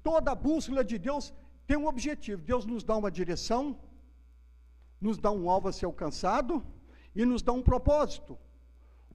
Toda 0.02 0.30
a 0.32 0.34
bússola 0.34 0.82
de 0.84 0.98
Deus 0.98 1.32
tem 1.70 1.76
um 1.76 1.86
objetivo. 1.86 2.42
Deus 2.42 2.66
nos 2.66 2.82
dá 2.82 2.96
uma 2.96 3.12
direção, 3.12 3.78
nos 5.00 5.18
dá 5.18 5.30
um 5.30 5.48
alvo 5.48 5.68
a 5.68 5.72
ser 5.72 5.86
alcançado 5.86 6.66
e 7.14 7.24
nos 7.24 7.42
dá 7.42 7.52
um 7.52 7.62
propósito. 7.62 8.36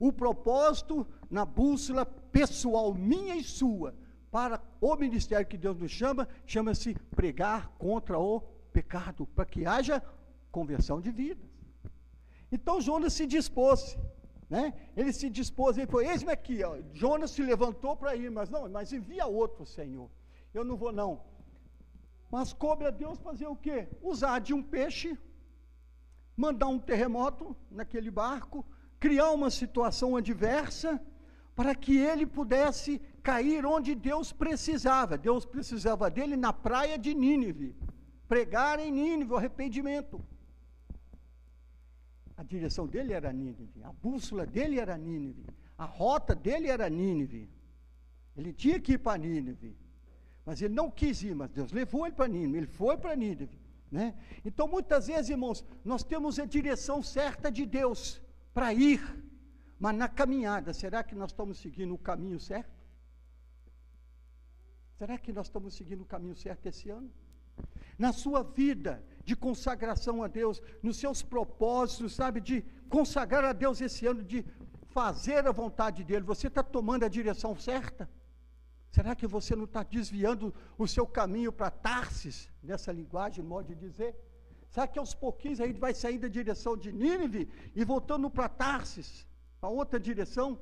O 0.00 0.10
propósito 0.10 1.06
na 1.28 1.44
bússola 1.44 2.06
pessoal 2.06 2.94
minha 2.94 3.36
e 3.36 3.44
sua 3.44 3.94
para 4.30 4.58
o 4.80 4.96
ministério 4.96 5.46
que 5.46 5.58
Deus 5.58 5.76
nos 5.76 5.90
chama, 5.90 6.26
chama-se 6.46 6.94
pregar 7.14 7.68
contra 7.76 8.18
o 8.18 8.40
pecado, 8.72 9.26
para 9.26 9.44
que 9.44 9.66
haja 9.66 10.02
conversão 10.50 10.98
de 10.98 11.10
vidas. 11.10 11.50
Então 12.50 12.80
Jonas 12.80 13.12
se 13.12 13.26
dispôs, 13.26 13.98
né? 14.48 14.72
Ele 14.96 15.12
se 15.12 15.28
dispôs, 15.28 15.76
ele 15.76 15.90
foi, 15.94 16.06
eis-me 16.08 16.32
aqui, 16.32 16.64
ó. 16.64 16.78
Jonas 16.94 17.32
se 17.32 17.42
levantou 17.42 17.94
para 17.94 18.16
ir, 18.16 18.30
mas 18.30 18.48
não, 18.48 18.66
mas 18.66 18.94
envia 18.94 19.26
outro, 19.26 19.66
Senhor. 19.66 20.08
Eu 20.54 20.64
não 20.64 20.74
vou 20.74 20.90
não. 20.90 21.35
Mas 22.36 22.52
coube 22.52 22.84
a 22.84 22.90
Deus 22.90 23.18
fazer 23.18 23.46
o 23.46 23.56
quê? 23.56 23.88
Usar 24.02 24.40
de 24.40 24.52
um 24.52 24.62
peixe, 24.62 25.16
mandar 26.36 26.68
um 26.68 26.78
terremoto 26.78 27.56
naquele 27.70 28.10
barco, 28.10 28.62
criar 29.00 29.30
uma 29.30 29.50
situação 29.50 30.16
adversa, 30.16 31.00
para 31.54 31.74
que 31.74 31.96
ele 31.96 32.26
pudesse 32.26 32.98
cair 33.22 33.64
onde 33.64 33.94
Deus 33.94 34.32
precisava. 34.32 35.16
Deus 35.16 35.46
precisava 35.46 36.10
dele 36.10 36.36
na 36.36 36.52
praia 36.52 36.98
de 36.98 37.14
Nínive, 37.14 37.74
pregar 38.28 38.78
em 38.80 38.92
Nínive 38.92 39.32
o 39.32 39.38
arrependimento. 39.38 40.22
A 42.36 42.42
direção 42.42 42.86
dele 42.86 43.14
era 43.14 43.32
Nínive, 43.32 43.82
a 43.82 43.92
bússola 43.94 44.44
dele 44.44 44.78
era 44.78 44.98
Nínive, 44.98 45.46
a 45.78 45.86
rota 45.86 46.34
dele 46.34 46.68
era 46.68 46.86
Nínive. 46.90 47.48
Ele 48.36 48.52
tinha 48.52 48.78
que 48.78 48.92
ir 48.92 48.98
para 48.98 49.16
Nínive. 49.16 49.85
Mas 50.46 50.62
ele 50.62 50.72
não 50.72 50.88
quis 50.88 51.24
ir, 51.24 51.34
mas 51.34 51.50
Deus 51.50 51.72
levou 51.72 52.06
ele 52.06 52.14
para 52.14 52.28
Nínive, 52.28 52.58
ele 52.58 52.66
foi 52.68 52.96
para 52.96 53.16
Nínive. 53.16 53.58
Né? 53.90 54.14
Então, 54.44 54.68
muitas 54.68 55.08
vezes, 55.08 55.30
irmãos, 55.30 55.64
nós 55.84 56.04
temos 56.04 56.38
a 56.38 56.44
direção 56.44 57.02
certa 57.02 57.50
de 57.50 57.66
Deus 57.66 58.22
para 58.54 58.72
ir, 58.72 59.02
mas 59.76 59.96
na 59.96 60.08
caminhada, 60.08 60.72
será 60.72 61.02
que 61.02 61.16
nós 61.16 61.32
estamos 61.32 61.58
seguindo 61.58 61.92
o 61.92 61.98
caminho 61.98 62.38
certo? 62.38 62.76
Será 64.96 65.18
que 65.18 65.32
nós 65.32 65.48
estamos 65.48 65.74
seguindo 65.74 66.02
o 66.02 66.06
caminho 66.06 66.36
certo 66.36 66.66
esse 66.66 66.88
ano? 66.90 67.10
Na 67.98 68.12
sua 68.12 68.44
vida 68.44 69.04
de 69.24 69.34
consagração 69.34 70.22
a 70.22 70.28
Deus, 70.28 70.62
nos 70.80 70.96
seus 70.96 71.22
propósitos, 71.22 72.14
sabe, 72.14 72.40
de 72.40 72.62
consagrar 72.88 73.44
a 73.44 73.52
Deus 73.52 73.80
esse 73.80 74.06
ano, 74.06 74.22
de 74.22 74.44
fazer 74.90 75.44
a 75.46 75.52
vontade 75.52 76.04
dEle, 76.04 76.24
você 76.24 76.46
está 76.46 76.62
tomando 76.62 77.04
a 77.04 77.08
direção 77.08 77.56
certa? 77.56 78.08
Será 78.96 79.14
que 79.14 79.26
você 79.26 79.54
não 79.54 79.64
está 79.64 79.82
desviando 79.82 80.54
o 80.78 80.88
seu 80.88 81.06
caminho 81.06 81.52
para 81.52 81.70
Tarsis, 81.70 82.48
nessa 82.62 82.90
linguagem, 82.90 83.44
modo 83.44 83.66
de 83.66 83.74
dizer? 83.74 84.16
Será 84.70 84.86
que 84.86 84.98
aos 84.98 85.12
pouquinhos 85.14 85.60
a 85.60 85.66
gente 85.66 85.78
vai 85.78 85.92
sair 85.92 86.16
da 86.16 86.28
direção 86.28 86.74
de 86.78 86.90
Nínive 86.90 87.46
e 87.74 87.84
voltando 87.84 88.30
para 88.30 88.48
Tarsis, 88.48 89.26
para 89.60 89.68
outra 89.68 90.00
direção, 90.00 90.58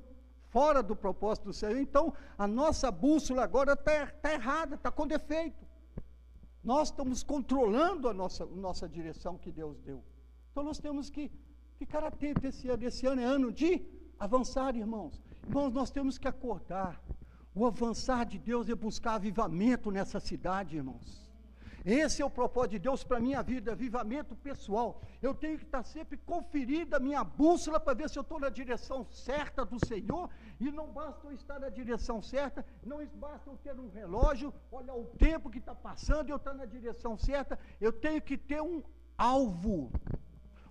fora 0.48 0.82
do 0.82 0.96
propósito 0.96 1.44
do 1.44 1.52
Senhor? 1.52 1.78
Então, 1.78 2.12
a 2.36 2.48
nossa 2.48 2.90
bússola 2.90 3.44
agora 3.44 3.74
está 3.74 4.08
tá 4.24 4.32
errada, 4.32 4.74
está 4.74 4.90
com 4.90 5.06
defeito. 5.06 5.64
Nós 6.72 6.88
estamos 6.88 7.22
controlando 7.22 8.08
a 8.08 8.12
nossa, 8.12 8.42
a 8.42 8.46
nossa 8.46 8.88
direção 8.88 9.38
que 9.38 9.52
Deus 9.52 9.78
deu. 9.78 10.02
Então, 10.50 10.64
nós 10.64 10.80
temos 10.80 11.08
que 11.08 11.30
ficar 11.78 12.02
atentos 12.02 12.42
esse 12.42 12.68
ano. 12.68 12.82
Esse 12.82 13.06
ano 13.06 13.20
é 13.20 13.24
ano 13.24 13.52
de 13.52 13.80
avançar, 14.18 14.74
irmãos. 14.74 15.22
Irmãos, 15.46 15.72
nós 15.72 15.88
temos 15.92 16.18
que 16.18 16.26
acordar. 16.26 17.00
O 17.54 17.64
avançar 17.64 18.24
de 18.26 18.38
Deus 18.38 18.68
é 18.68 18.74
buscar 18.74 19.14
avivamento 19.14 19.90
nessa 19.90 20.18
cidade, 20.18 20.76
irmãos. 20.76 21.24
Esse 21.84 22.22
é 22.22 22.24
o 22.24 22.30
propósito 22.30 22.72
de 22.72 22.78
Deus 22.78 23.04
para 23.04 23.18
a 23.18 23.20
minha 23.20 23.42
vida, 23.42 23.72
avivamento 23.72 24.34
pessoal. 24.34 25.02
Eu 25.20 25.34
tenho 25.34 25.58
que 25.58 25.64
estar 25.64 25.82
sempre 25.82 26.16
conferindo 26.16 26.96
a 26.96 26.98
minha 26.98 27.22
bússola 27.22 27.78
para 27.78 27.92
ver 27.92 28.08
se 28.08 28.18
eu 28.18 28.22
estou 28.22 28.40
na 28.40 28.48
direção 28.48 29.06
certa 29.10 29.66
do 29.66 29.78
Senhor. 29.86 30.30
E 30.58 30.72
não 30.72 30.90
basta 30.90 31.26
eu 31.26 31.32
estar 31.32 31.60
na 31.60 31.68
direção 31.68 32.22
certa, 32.22 32.64
não 32.82 33.06
basta 33.14 33.50
eu 33.50 33.56
ter 33.58 33.78
um 33.78 33.90
relógio, 33.90 34.52
olhar 34.72 34.94
o 34.94 35.04
tempo 35.04 35.50
que 35.50 35.58
está 35.58 35.74
passando 35.74 36.28
e 36.28 36.32
eu 36.32 36.38
estar 36.38 36.54
na 36.54 36.64
direção 36.64 37.18
certa. 37.18 37.58
Eu 37.78 37.92
tenho 37.92 38.22
que 38.22 38.38
ter 38.38 38.62
um 38.62 38.82
alvo 39.16 39.92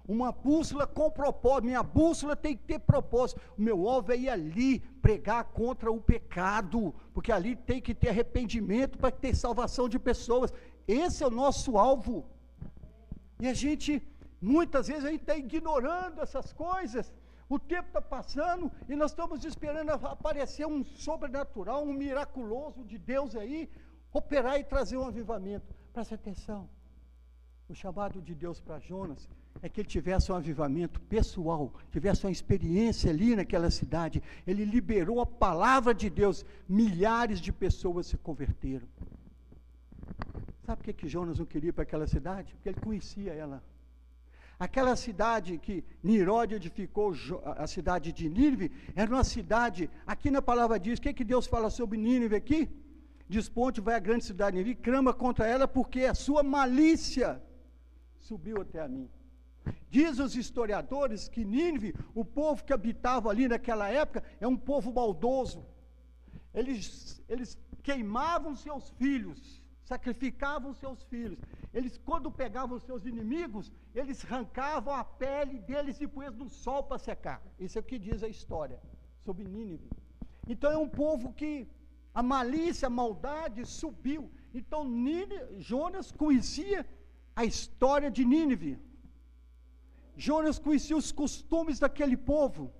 uma 0.08 0.32
bússola 0.32 0.86
com 0.86 1.10
propósito. 1.10 1.66
Minha 1.66 1.84
bússola 1.84 2.36
tem 2.36 2.56
que 2.58 2.64
ter 2.64 2.80
propósito. 2.80 3.40
O 3.58 3.62
meu 3.62 3.88
alvo 3.88 4.12
é 4.12 4.18
ir 4.18 4.30
ali 4.30 4.80
pregar 4.80 5.46
contra 5.46 5.92
o 5.92 6.02
pecado, 6.02 6.94
porque 7.14 7.32
ali 7.32 7.56
tem 7.56 7.82
que 7.82 7.96
ter 7.96 8.10
arrependimento 8.10 8.98
para 8.98 9.12
ter 9.12 9.36
salvação 9.36 9.88
de 9.88 9.98
pessoas. 9.98 10.54
Esse 10.88 11.24
é 11.24 11.28
o 11.28 11.32
nosso 11.32 11.78
alvo. 11.78 12.26
E 13.40 13.48
a 13.48 13.54
gente, 13.54 14.02
muitas 14.42 14.88
vezes, 14.88 15.06
a 15.06 15.12
gente 15.12 15.22
está 15.22 15.36
ignorando 15.36 16.22
essas 16.22 16.52
coisas. 16.52 17.14
O 17.50 17.60
tempo 17.60 17.88
está 17.88 18.02
passando 18.02 18.72
e 18.90 18.96
nós 18.96 19.12
estamos 19.12 19.46
esperando 19.46 19.90
aparecer 19.92 20.66
um 20.66 20.84
sobrenatural, 20.84 21.84
um 21.84 21.94
miraculoso 21.94 22.84
de 22.84 22.98
Deus 22.98 23.36
aí, 23.36 23.70
operar 24.12 24.60
e 24.60 24.64
trazer 24.64 24.98
um 24.98 25.06
avivamento. 25.06 25.74
Presta 25.94 26.16
atenção. 26.16 26.70
O 27.74 27.76
chamado 27.76 28.22
de 28.22 28.36
Deus 28.36 28.60
para 28.60 28.78
Jonas 28.78 29.28
é 29.60 29.68
que 29.68 29.82
ele 29.82 29.88
tivesse 29.88 30.32
um 30.32 30.36
avivamento 30.36 31.02
pessoal, 31.14 31.74
tivesse 31.92 32.24
uma 32.24 32.32
experiência 32.32 33.10
ali 33.10 33.36
naquela 33.36 33.72
cidade. 33.72 34.22
Ele 34.46 34.64
liberou 34.64 35.20
a 35.20 35.26
palavra 35.26 35.92
de 35.92 36.08
Deus, 36.08 36.46
milhares 36.70 37.40
de 37.42 37.52
pessoas 37.52 38.06
se 38.06 38.16
converteram. 38.16 38.88
Sabe 40.64 40.78
por 40.78 40.84
que, 40.84 40.94
que 40.94 41.08
Jonas 41.08 41.40
não 41.40 41.48
queria 41.48 41.70
ir 41.70 41.74
para 41.74 41.82
aquela 41.82 42.06
cidade? 42.06 42.54
Porque 42.54 42.70
ele 42.70 42.80
conhecia 42.80 43.34
ela. 43.34 43.64
Aquela 44.60 44.96
cidade 44.96 45.58
que 45.58 45.84
Nirode 46.04 46.54
edificou, 46.54 47.12
a 47.58 47.66
cidade 47.66 48.12
de 48.12 48.30
Nínive, 48.30 48.72
era 48.96 49.10
uma 49.10 49.24
cidade, 49.24 49.90
aqui 50.06 50.30
na 50.30 50.44
palavra 50.44 50.80
diz, 50.80 51.00
o 51.00 51.02
que, 51.02 51.12
que 51.12 51.24
Deus 51.24 51.48
fala 51.48 51.72
sobre 51.72 51.98
Nínive 51.98 52.36
aqui? 52.36 52.70
Desponte, 53.28 53.82
vai 53.82 53.96
à 53.96 54.00
grande 54.00 54.26
cidade 54.26 54.58
de 54.58 54.64
Nínive, 54.64 54.80
crama 54.80 55.12
contra 55.12 55.48
ela, 55.48 55.68
porque 55.68 56.02
a 56.02 56.14
sua 56.14 56.44
malícia 56.44 57.42
subiu 58.24 58.62
até 58.62 58.80
a 58.82 58.88
mim. 58.88 59.10
Diz 59.90 60.20
os 60.20 60.36
historiadores 60.36 61.28
que 61.28 61.46
Nínive, 61.46 61.96
o 62.14 62.26
povo 62.26 62.64
que 62.64 62.74
habitava 62.74 63.30
ali 63.30 63.48
naquela 63.48 63.88
época, 63.90 64.24
é 64.40 64.48
um 64.48 64.58
povo 64.58 64.92
maldoso. 64.92 65.66
Eles, 66.54 67.24
eles 67.30 67.58
queimavam 67.82 68.56
seus 68.56 68.90
filhos, 69.02 69.62
sacrificavam 69.84 70.74
seus 70.74 71.04
filhos. 71.04 71.40
Eles, 71.74 71.98
quando 71.98 72.32
pegavam 72.32 72.80
seus 72.80 73.06
inimigos, 73.06 73.72
eles 73.94 74.24
arrancavam 74.26 74.94
a 74.94 75.04
pele 75.04 75.60
deles 75.60 76.00
e 76.02 76.08
pôs 76.08 76.34
no 76.36 76.50
sol 76.50 76.84
para 76.84 76.98
secar. 76.98 77.42
Isso 77.60 77.78
é 77.78 77.82
o 77.82 77.90
que 77.92 78.00
diz 78.00 78.24
a 78.24 78.28
história 78.28 78.80
sobre 79.26 79.44
Nínive. 79.46 79.90
Então 80.48 80.72
é 80.72 80.78
um 80.78 80.90
povo 80.90 81.34
que 81.34 81.68
a 82.14 82.22
malícia, 82.22 82.88
a 82.88 82.90
maldade 83.02 83.66
subiu. 83.66 84.30
Então 84.54 84.84
Nínive, 84.84 85.60
Jonas 85.60 86.12
conhecia 86.12 86.86
a 87.36 87.44
história 87.46 88.10
de 88.12 88.24
Nínive. 88.24 88.80
Jonas 90.16 90.60
conhecia 90.60 90.96
os 90.96 91.12
costumes 91.12 91.80
daquele 91.80 92.16
povo. 92.16 92.72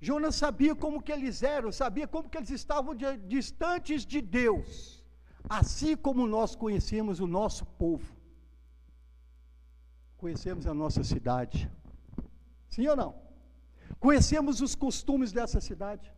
Jonas 0.00 0.34
sabia 0.34 0.74
como 0.74 1.02
que 1.02 1.10
eles 1.10 1.42
eram, 1.42 1.72
sabia 1.72 2.06
como 2.06 2.28
que 2.28 2.36
eles 2.36 2.50
estavam 2.50 2.94
de, 2.94 3.16
distantes 3.16 4.04
de 4.04 4.20
Deus, 4.20 5.02
assim 5.48 5.96
como 5.96 6.26
nós 6.26 6.54
conhecemos 6.54 7.20
o 7.20 7.26
nosso 7.26 7.64
povo. 7.64 8.14
Conhecemos 10.18 10.66
a 10.66 10.74
nossa 10.74 11.02
cidade. 11.02 11.70
Sim 12.68 12.86
ou 12.88 12.96
não? 12.96 13.14
Conhecemos 13.98 14.60
os 14.60 14.74
costumes 14.74 15.32
dessa 15.32 15.60
cidade. 15.60 16.12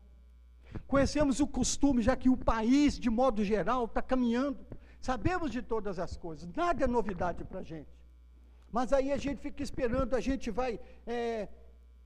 Conhecemos 0.86 1.38
o 1.40 1.46
costume, 1.46 2.02
já 2.02 2.16
que 2.16 2.28
o 2.28 2.36
país, 2.36 2.98
de 2.98 3.08
modo 3.08 3.44
geral, 3.44 3.84
está 3.84 4.02
caminhando. 4.02 4.58
Sabemos 5.00 5.50
de 5.50 5.62
todas 5.62 5.98
as 5.98 6.16
coisas, 6.16 6.48
nada 6.54 6.84
é 6.84 6.86
novidade 6.86 7.44
para 7.44 7.60
a 7.60 7.62
gente. 7.62 7.88
Mas 8.70 8.92
aí 8.92 9.12
a 9.12 9.16
gente 9.16 9.40
fica 9.40 9.62
esperando, 9.62 10.14
a 10.14 10.20
gente 10.20 10.50
vai 10.50 10.80
é, 11.06 11.48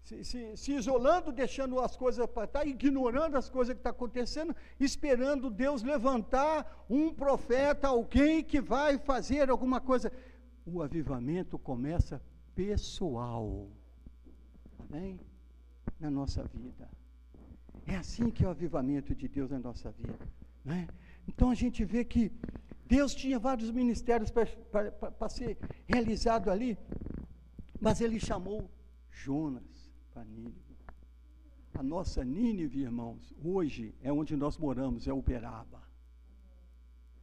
se, 0.03 0.25
se, 0.25 0.57
se, 0.57 0.73
isolando, 0.73 1.33
deixando 1.33 1.81
as 1.81 1.97
coisas 1.97 2.27
para 2.27 2.45
estar, 2.45 2.67
ignorando 2.67 3.37
as 3.37 3.49
coisas 3.49 3.75
que 3.75 3.81
estão 3.81 3.93
tá 3.93 3.97
acontecendo, 3.97 4.55
esperando 4.79 5.51
Deus 5.51 5.83
levantar 5.83 6.85
um 6.89 7.13
profeta, 7.13 7.89
alguém 7.89 8.43
que 8.43 8.61
vai 8.61 8.99
fazer 8.99 9.51
alguma 9.51 9.81
coisa. 9.81 10.13
O 10.65 10.83
avivamento 10.83 11.59
começa 11.59 12.21
pessoal, 12.55 13.69
amém? 14.79 15.21
Na 15.99 16.11
nossa 16.11 16.43
vida. 16.45 16.89
É 17.87 17.97
assim 17.97 18.31
que 18.31 18.45
é 18.45 18.47
o 18.47 18.51
avivamento 18.51 19.15
de 19.15 19.29
Deus 19.29 19.51
na 19.51 19.59
nossa 19.59 19.91
vida. 19.91 20.19
Né? 20.65 20.89
Então 21.27 21.51
a 21.51 21.55
gente 21.55 21.85
vê 21.85 22.05
que 22.05 22.33
Deus 22.91 23.15
tinha 23.15 23.39
vários 23.39 23.71
ministérios 23.71 24.33
para 24.33 25.29
ser 25.29 25.57
realizado 25.87 26.51
ali, 26.51 26.77
mas 27.81 28.01
ele 28.01 28.19
chamou 28.19 28.69
Jonas 29.13 29.89
para 30.13 30.25
Nínive. 30.25 30.77
A 31.73 31.85
nossa 31.85 32.25
Nínive, 32.25 32.81
irmãos, 32.81 33.33
hoje 33.45 33.95
é 34.03 34.13
onde 34.13 34.37
nós 34.37 34.59
moramos, 34.59 35.07
é 35.07 35.13
Uberaba. 35.13 35.81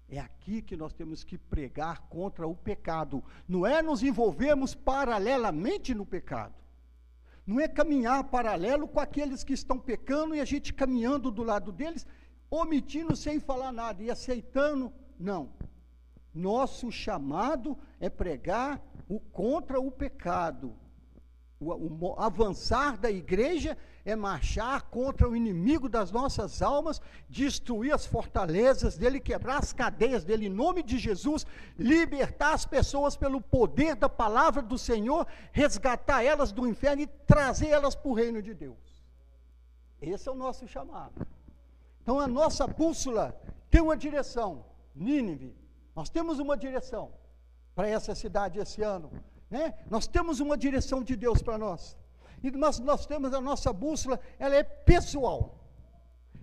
É 0.08 0.18
aqui 0.18 0.62
que 0.62 0.78
nós 0.78 0.94
temos 0.94 1.26
que 1.26 1.38
pregar 1.38 2.00
contra 2.08 2.48
o 2.48 2.56
pecado. 2.56 3.22
Não 3.46 3.68
é 3.68 3.82
nos 3.82 4.02
envolvermos 4.02 4.74
paralelamente 4.74 5.94
no 5.94 6.06
pecado. 6.06 6.56
Não 7.46 7.60
é 7.60 7.68
caminhar 7.68 8.24
paralelo 8.24 8.88
com 8.88 9.02
aqueles 9.02 9.44
que 9.44 9.52
estão 9.52 9.78
pecando 9.78 10.34
e 10.34 10.40
a 10.40 10.46
gente 10.46 10.74
caminhando 10.74 11.30
do 11.30 11.44
lado 11.44 11.74
deles, 11.74 12.08
omitindo 12.50 13.18
sem 13.18 13.38
falar 13.38 13.74
nada 13.74 14.02
e 14.02 14.10
aceitando 14.10 14.94
não. 15.20 15.57
Nosso 16.38 16.92
chamado 16.92 17.76
é 18.00 18.12
pregar 18.12 18.80
o 19.10 19.20
contra 19.20 19.80
o 19.80 19.92
pecado. 19.92 20.76
O, 21.60 21.74
o, 21.74 22.16
avançar 22.20 22.96
da 22.96 23.10
igreja 23.10 23.76
é 24.06 24.16
marchar 24.16 24.84
contra 24.84 25.28
o 25.28 25.36
inimigo 25.36 25.90
das 25.90 26.12
nossas 26.12 26.62
almas, 26.62 27.02
destruir 27.28 27.92
as 27.92 28.06
fortalezas 28.06 28.96
dele, 28.96 29.20
quebrar 29.20 29.58
as 29.58 29.74
cadeias 29.74 30.24
dele, 30.24 30.46
em 30.46 30.50
nome 30.50 30.84
de 30.84 31.00
Jesus, 31.00 31.44
libertar 31.76 32.54
as 32.54 32.66
pessoas 32.66 33.18
pelo 33.18 33.42
poder 33.42 33.96
da 33.96 34.08
palavra 34.08 34.62
do 34.62 34.78
Senhor, 34.78 35.26
resgatar 35.52 36.24
elas 36.24 36.52
do 36.52 36.68
inferno 36.68 37.02
e 37.02 37.08
trazer 37.26 37.70
elas 37.70 37.96
para 37.96 38.12
o 38.12 38.14
reino 38.14 38.44
de 38.44 38.54
Deus. 38.54 39.04
Esse 40.00 40.30
é 40.30 40.32
o 40.32 40.36
nosso 40.36 40.68
chamado. 40.68 41.26
Então 42.04 42.20
a 42.20 42.28
nossa 42.28 42.68
bússola 42.68 43.36
tem 43.72 43.82
uma 43.82 43.98
direção. 43.98 44.64
Nínive. 44.94 45.67
Nós 45.98 46.10
temos 46.12 46.38
uma 46.38 46.56
direção 46.56 47.12
para 47.74 47.88
essa 47.88 48.14
cidade 48.14 48.60
esse 48.60 48.84
ano. 48.84 49.12
Né? 49.50 49.74
Nós 49.90 50.06
temos 50.06 50.40
uma 50.40 50.56
direção 50.56 51.02
de 51.02 51.16
Deus 51.16 51.42
para 51.42 51.58
nós. 51.58 51.98
E 52.44 52.52
nós, 52.52 52.78
nós 52.78 53.08
temos 53.08 53.34
a 53.34 53.42
nossa 53.42 53.74
bússola, 53.74 54.20
ela 54.38 54.56
é 54.56 54.62
pessoal. 54.62 55.40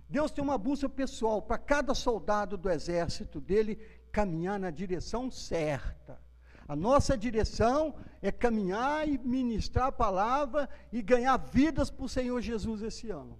Deus 0.09 0.29
tem 0.29 0.43
uma 0.43 0.57
bússola 0.57 0.91
pessoal 0.91 1.41
para 1.41 1.57
cada 1.57 1.93
soldado 1.93 2.57
do 2.57 2.69
exército 2.69 3.39
dele 3.39 3.77
caminhar 4.11 4.59
na 4.59 4.71
direção 4.71 5.31
certa. 5.31 6.19
A 6.67 6.75
nossa 6.75 7.17
direção 7.17 7.95
é 8.21 8.33
caminhar 8.33 9.07
e 9.07 9.17
ministrar 9.17 9.87
a 9.87 9.91
palavra 9.91 10.69
e 10.91 11.01
ganhar 11.01 11.37
vidas 11.37 11.89
para 11.89 12.03
o 12.03 12.09
Senhor 12.09 12.41
Jesus 12.41 12.81
esse 12.81 13.09
ano. 13.09 13.39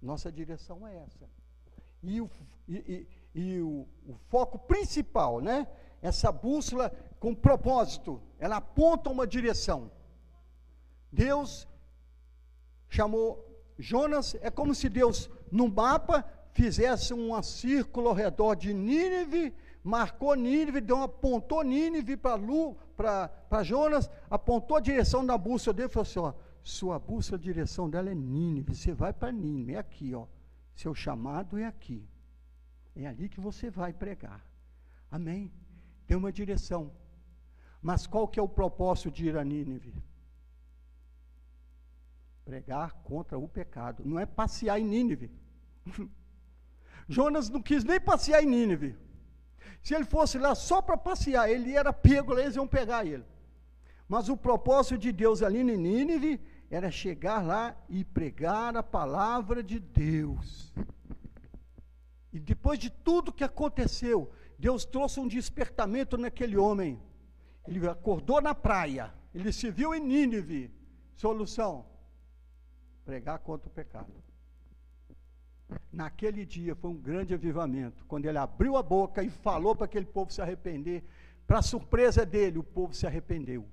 Nossa 0.00 0.32
direção 0.32 0.86
é 0.86 0.96
essa. 0.96 1.28
E, 2.02 2.22
o, 2.22 2.30
e, 2.66 2.76
e 2.76 3.08
o, 3.62 3.86
o 4.06 4.14
foco 4.28 4.58
principal, 4.58 5.40
né? 5.40 5.66
Essa 6.00 6.30
bússola 6.32 6.90
com 7.18 7.34
propósito, 7.34 8.20
ela 8.38 8.56
aponta 8.56 9.10
uma 9.10 9.26
direção. 9.26 9.90
Deus 11.10 11.66
chamou 12.88 13.44
Jonas, 13.78 14.36
é 14.40 14.50
como 14.50 14.74
se 14.74 14.88
Deus, 14.88 15.30
no 15.50 15.68
mapa, 15.68 16.24
fizesse 16.52 17.12
um 17.12 17.40
círculo 17.42 18.08
ao 18.08 18.14
redor 18.14 18.54
de 18.54 18.72
Nínive, 18.72 19.54
marcou 19.82 20.34
Nínive, 20.34 20.80
deu, 20.80 21.02
apontou 21.02 21.62
Nínive 21.62 22.16
para 22.16 23.62
Jonas, 23.62 24.10
apontou 24.30 24.78
a 24.78 24.80
direção 24.80 25.24
da 25.24 25.36
bússola 25.36 25.74
dele 25.74 25.88
e 25.88 25.92
falou 25.92 26.02
assim: 26.08 26.18
ó, 26.18 26.32
sua 26.62 26.98
bússola, 26.98 27.38
a 27.38 27.42
direção 27.42 27.88
dela 27.88 28.10
é 28.10 28.14
Nínive, 28.14 28.74
você 28.74 28.92
vai 28.92 29.12
para 29.12 29.30
Nínive, 29.30 29.74
é 29.74 29.78
aqui, 29.78 30.14
ó. 30.14 30.26
Seu 30.74 30.94
chamado 30.94 31.56
é 31.58 31.64
aqui. 31.64 32.06
É 32.96 33.06
ali 33.06 33.28
que 33.28 33.40
você 33.40 33.70
vai 33.70 33.92
pregar. 33.92 34.42
Amém? 35.10 35.52
Tem 36.06 36.16
uma 36.16 36.32
direção. 36.32 36.90
Mas 37.82 38.06
qual 38.06 38.26
que 38.26 38.40
é 38.40 38.42
o 38.42 38.48
propósito 38.48 39.10
de 39.10 39.26
ir 39.26 39.36
a 39.36 39.44
Nínive? 39.44 39.94
Pregar 42.44 42.92
contra 43.04 43.38
o 43.38 43.46
pecado. 43.46 44.02
Não 44.04 44.18
é 44.18 44.24
passear 44.24 44.80
em 44.80 44.84
Nínive. 44.84 45.30
Jonas 47.08 47.50
não 47.50 47.62
quis 47.62 47.84
nem 47.84 48.00
passear 48.00 48.42
em 48.42 48.46
Nínive. 48.46 48.96
Se 49.82 49.94
ele 49.94 50.04
fosse 50.04 50.38
lá 50.38 50.54
só 50.54 50.80
para 50.80 50.96
passear, 50.96 51.50
ele 51.50 51.76
era 51.76 51.92
pego 51.92 52.32
lá, 52.32 52.40
eles 52.40 52.56
iam 52.56 52.66
pegar 52.66 53.06
ele. 53.06 53.24
Mas 54.08 54.28
o 54.28 54.36
propósito 54.36 54.98
de 54.98 55.12
Deus 55.12 55.42
ali 55.42 55.58
em 55.58 55.76
Nínive 55.76 56.40
era 56.70 56.90
chegar 56.90 57.44
lá 57.44 57.76
e 57.88 58.04
pregar 58.04 58.76
a 58.76 58.82
palavra 58.82 59.62
de 59.62 59.78
Deus. 59.78 60.72
E 62.36 62.38
depois 62.38 62.78
de 62.78 62.90
tudo 62.90 63.32
que 63.32 63.42
aconteceu, 63.42 64.30
Deus 64.58 64.84
trouxe 64.84 65.18
um 65.18 65.26
despertamento 65.26 66.18
naquele 66.18 66.54
homem. 66.54 67.00
Ele 67.66 67.88
acordou 67.88 68.42
na 68.42 68.54
praia, 68.54 69.10
ele 69.34 69.50
se 69.50 69.70
viu 69.70 69.94
em 69.94 70.00
Nínive. 70.00 70.70
Solução: 71.14 71.86
pregar 73.06 73.38
contra 73.38 73.70
o 73.70 73.72
pecado. 73.72 74.12
Naquele 75.90 76.44
dia 76.44 76.76
foi 76.76 76.90
um 76.90 76.98
grande 76.98 77.32
avivamento, 77.32 78.04
quando 78.04 78.26
ele 78.26 78.36
abriu 78.36 78.76
a 78.76 78.82
boca 78.82 79.22
e 79.22 79.30
falou 79.30 79.74
para 79.74 79.86
aquele 79.86 80.04
povo 80.04 80.30
se 80.30 80.42
arrepender. 80.42 81.02
Para 81.46 81.62
surpresa 81.62 82.26
dele, 82.26 82.58
o 82.58 82.62
povo 82.62 82.92
se 82.92 83.06
arrependeu. 83.06 83.66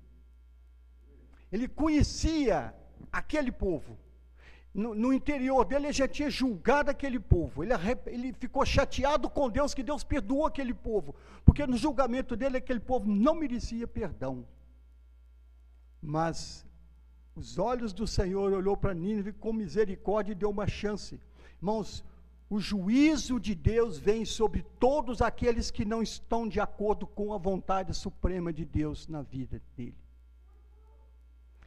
Ele 1.52 1.67
conhecia 1.67 2.73
aquele 3.12 3.52
povo. 3.52 3.99
No, 4.74 4.96
no, 4.96 5.14
interior 5.14 5.64
dele, 5.66 5.88
ele 5.88 5.94
já 5.94 6.08
tinha 6.08 6.30
julgado 6.32 6.90
aquele 6.90 7.20
povo. 7.20 7.64
Ele, 7.64 7.74
ele 8.08 8.34
ficou 8.34 8.66
chateado 8.66 9.30
com 9.30 9.50
Deus, 9.50 9.74
que 9.74 9.84
Deus 9.84 10.04
perdoou 10.04 10.48
aquele 10.48 10.74
povo. 10.74 11.14
Porque 11.46 11.68
no 11.68 11.78
julgamento 11.78 12.36
dele, 12.36 12.58
aquele 12.58 12.80
povo 12.80 13.08
não 13.08 13.36
merecia 13.36 13.88
perdão. 13.88 14.48
Mas 16.02 16.66
os 17.36 17.60
olhos 17.60 17.94
do 17.94 18.08
Senhor 18.08 18.52
olhou 18.52 18.76
para 18.76 18.94
Nínive 18.94 19.32
com 19.34 19.54
misericórdia 19.54 20.32
e 20.32 20.36
deu 20.36 20.50
uma 20.50 20.68
chance. 20.68 21.20
Irmãos, 21.58 22.04
o 22.50 22.60
juízo 22.60 23.40
de 23.40 23.56
Deus 23.56 23.98
vem 23.98 24.26
sobre 24.26 24.64
todos 24.80 25.22
aqueles 25.22 25.72
que 25.72 25.86
não 25.86 26.02
estão 26.04 26.48
de 26.48 26.60
acordo 26.60 27.08
com 27.08 27.34
a 27.34 27.38
vontade 27.38 27.94
suprema 27.96 28.52
de 28.52 28.66
Deus 28.66 29.08
na 29.08 29.22
vida 29.22 29.62
dele. 29.76 30.03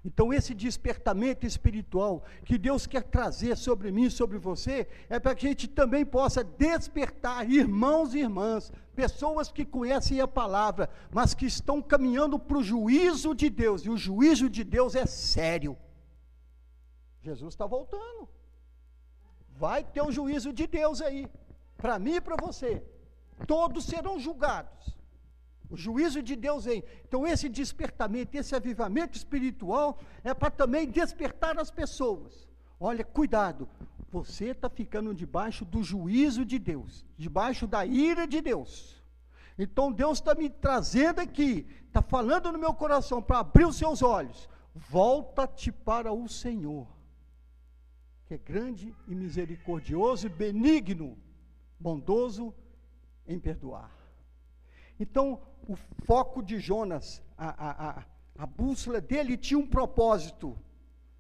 Então, 0.06 0.32
esse 0.32 0.54
despertamento 0.54 1.44
espiritual 1.44 2.22
que 2.44 2.56
Deus 2.56 2.86
quer 2.86 3.02
trazer 3.02 3.56
sobre 3.56 3.90
mim, 3.90 4.08
sobre 4.08 4.38
você, 4.38 4.86
é 5.08 5.18
para 5.18 5.34
que 5.34 5.46
a 5.46 5.48
gente 5.48 5.66
também 5.66 6.06
possa 6.06 6.44
despertar 6.44 7.50
irmãos 7.50 8.14
e 8.14 8.20
irmãs, 8.20 8.70
pessoas 8.94 9.50
que 9.50 9.64
conhecem 9.64 10.20
a 10.20 10.28
palavra, 10.28 10.88
mas 11.10 11.34
que 11.34 11.44
estão 11.44 11.82
caminhando 11.82 12.38
para 12.38 12.56
o 12.56 12.62
juízo 12.62 13.34
de 13.34 13.50
Deus, 13.50 13.84
e 13.84 13.90
o 13.90 13.96
juízo 13.96 14.48
de 14.48 14.62
Deus 14.62 14.94
é 14.94 15.06
sério. 15.06 15.76
Jesus 17.20 17.54
está 17.54 17.66
voltando. 17.66 18.28
Vai 19.58 19.82
ter 19.82 20.02
o 20.02 20.12
juízo 20.12 20.52
de 20.52 20.68
Deus 20.68 21.02
aí, 21.02 21.28
para 21.76 21.98
mim 21.98 22.14
e 22.14 22.20
para 22.20 22.36
você. 22.36 22.80
Todos 23.44 23.84
serão 23.84 24.20
julgados. 24.20 24.95
O 25.68 25.76
juízo 25.76 26.22
de 26.22 26.36
Deus 26.36 26.64
vem. 26.64 26.84
Então, 27.06 27.26
esse 27.26 27.48
despertamento, 27.48 28.36
esse 28.36 28.54
avivamento 28.54 29.16
espiritual 29.16 29.98
é 30.22 30.32
para 30.32 30.50
também 30.50 30.88
despertar 30.88 31.58
as 31.58 31.70
pessoas. 31.70 32.46
Olha, 32.78 33.04
cuidado, 33.04 33.68
você 34.10 34.50
está 34.50 34.68
ficando 34.68 35.14
debaixo 35.14 35.64
do 35.64 35.82
juízo 35.82 36.44
de 36.44 36.58
Deus, 36.58 37.04
debaixo 37.16 37.66
da 37.66 37.84
ira 37.84 38.26
de 38.26 38.40
Deus. 38.40 39.02
Então, 39.58 39.90
Deus 39.90 40.18
está 40.18 40.34
me 40.34 40.48
trazendo 40.50 41.20
aqui, 41.20 41.66
está 41.86 42.02
falando 42.02 42.52
no 42.52 42.58
meu 42.58 42.74
coração 42.74 43.22
para 43.22 43.40
abrir 43.40 43.66
os 43.66 43.76
seus 43.76 44.02
olhos. 44.02 44.48
Volta-te 44.74 45.72
para 45.72 46.12
o 46.12 46.28
Senhor, 46.28 46.86
que 48.26 48.34
é 48.34 48.38
grande 48.38 48.94
e 49.08 49.14
misericordioso 49.14 50.26
e 50.26 50.30
benigno, 50.30 51.16
bondoso 51.80 52.54
em 53.26 53.38
perdoar. 53.38 53.90
Então, 55.00 55.40
o 55.66 55.76
foco 56.04 56.42
de 56.42 56.58
Jonas, 56.58 57.22
a, 57.36 57.48
a, 57.48 57.88
a, 57.90 58.04
a 58.38 58.46
bússola 58.46 59.00
dele 59.00 59.36
tinha 59.36 59.58
um 59.58 59.66
propósito. 59.66 60.56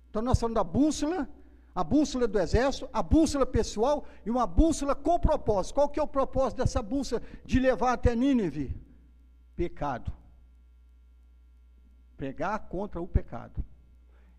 Então, 0.08 0.22
nós 0.22 0.38
falamos 0.38 0.54
da 0.54 0.64
bússola, 0.64 1.28
a 1.74 1.84
bússola 1.84 2.26
do 2.26 2.38
exército, 2.38 2.88
a 2.92 3.02
bússola 3.02 3.44
pessoal 3.44 4.04
e 4.24 4.30
uma 4.30 4.46
bússola 4.46 4.94
com 4.94 5.18
propósito. 5.18 5.74
Qual 5.74 5.88
que 5.88 6.00
é 6.00 6.02
o 6.02 6.06
propósito 6.08 6.58
dessa 6.58 6.80
bússola 6.82 7.22
de 7.44 7.58
levar 7.58 7.92
até 7.92 8.14
Nínive? 8.14 8.74
Pecado. 9.54 10.12
Pregar 12.16 12.58
contra 12.68 13.00
o 13.00 13.06
pecado. 13.06 13.62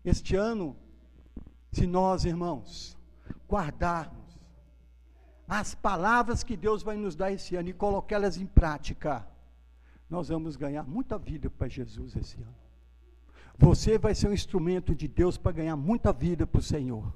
Este 0.04 0.34
ano, 0.34 0.76
se 1.70 1.86
nós, 1.86 2.24
irmãos, 2.24 2.96
guardarmos 3.48 4.18
as 5.48 5.74
palavras 5.74 6.42
que 6.42 6.56
Deus 6.56 6.82
vai 6.82 6.96
nos 6.96 7.16
dar 7.16 7.32
esse 7.32 7.56
ano 7.56 7.70
e 7.70 7.72
colocá-las 7.72 8.36
em 8.36 8.44
prática, 8.46 9.26
nós 10.08 10.28
vamos 10.28 10.56
ganhar 10.56 10.84
muita 10.84 11.18
vida 11.18 11.50
para 11.50 11.68
Jesus 11.68 12.16
esse 12.16 12.36
ano. 12.36 12.54
Você 13.58 13.98
vai 13.98 14.14
ser 14.14 14.28
um 14.28 14.32
instrumento 14.32 14.94
de 14.94 15.08
Deus 15.08 15.36
para 15.36 15.52
ganhar 15.52 15.76
muita 15.76 16.12
vida 16.12 16.46
para 16.46 16.60
o 16.60 16.62
Senhor. 16.62 17.12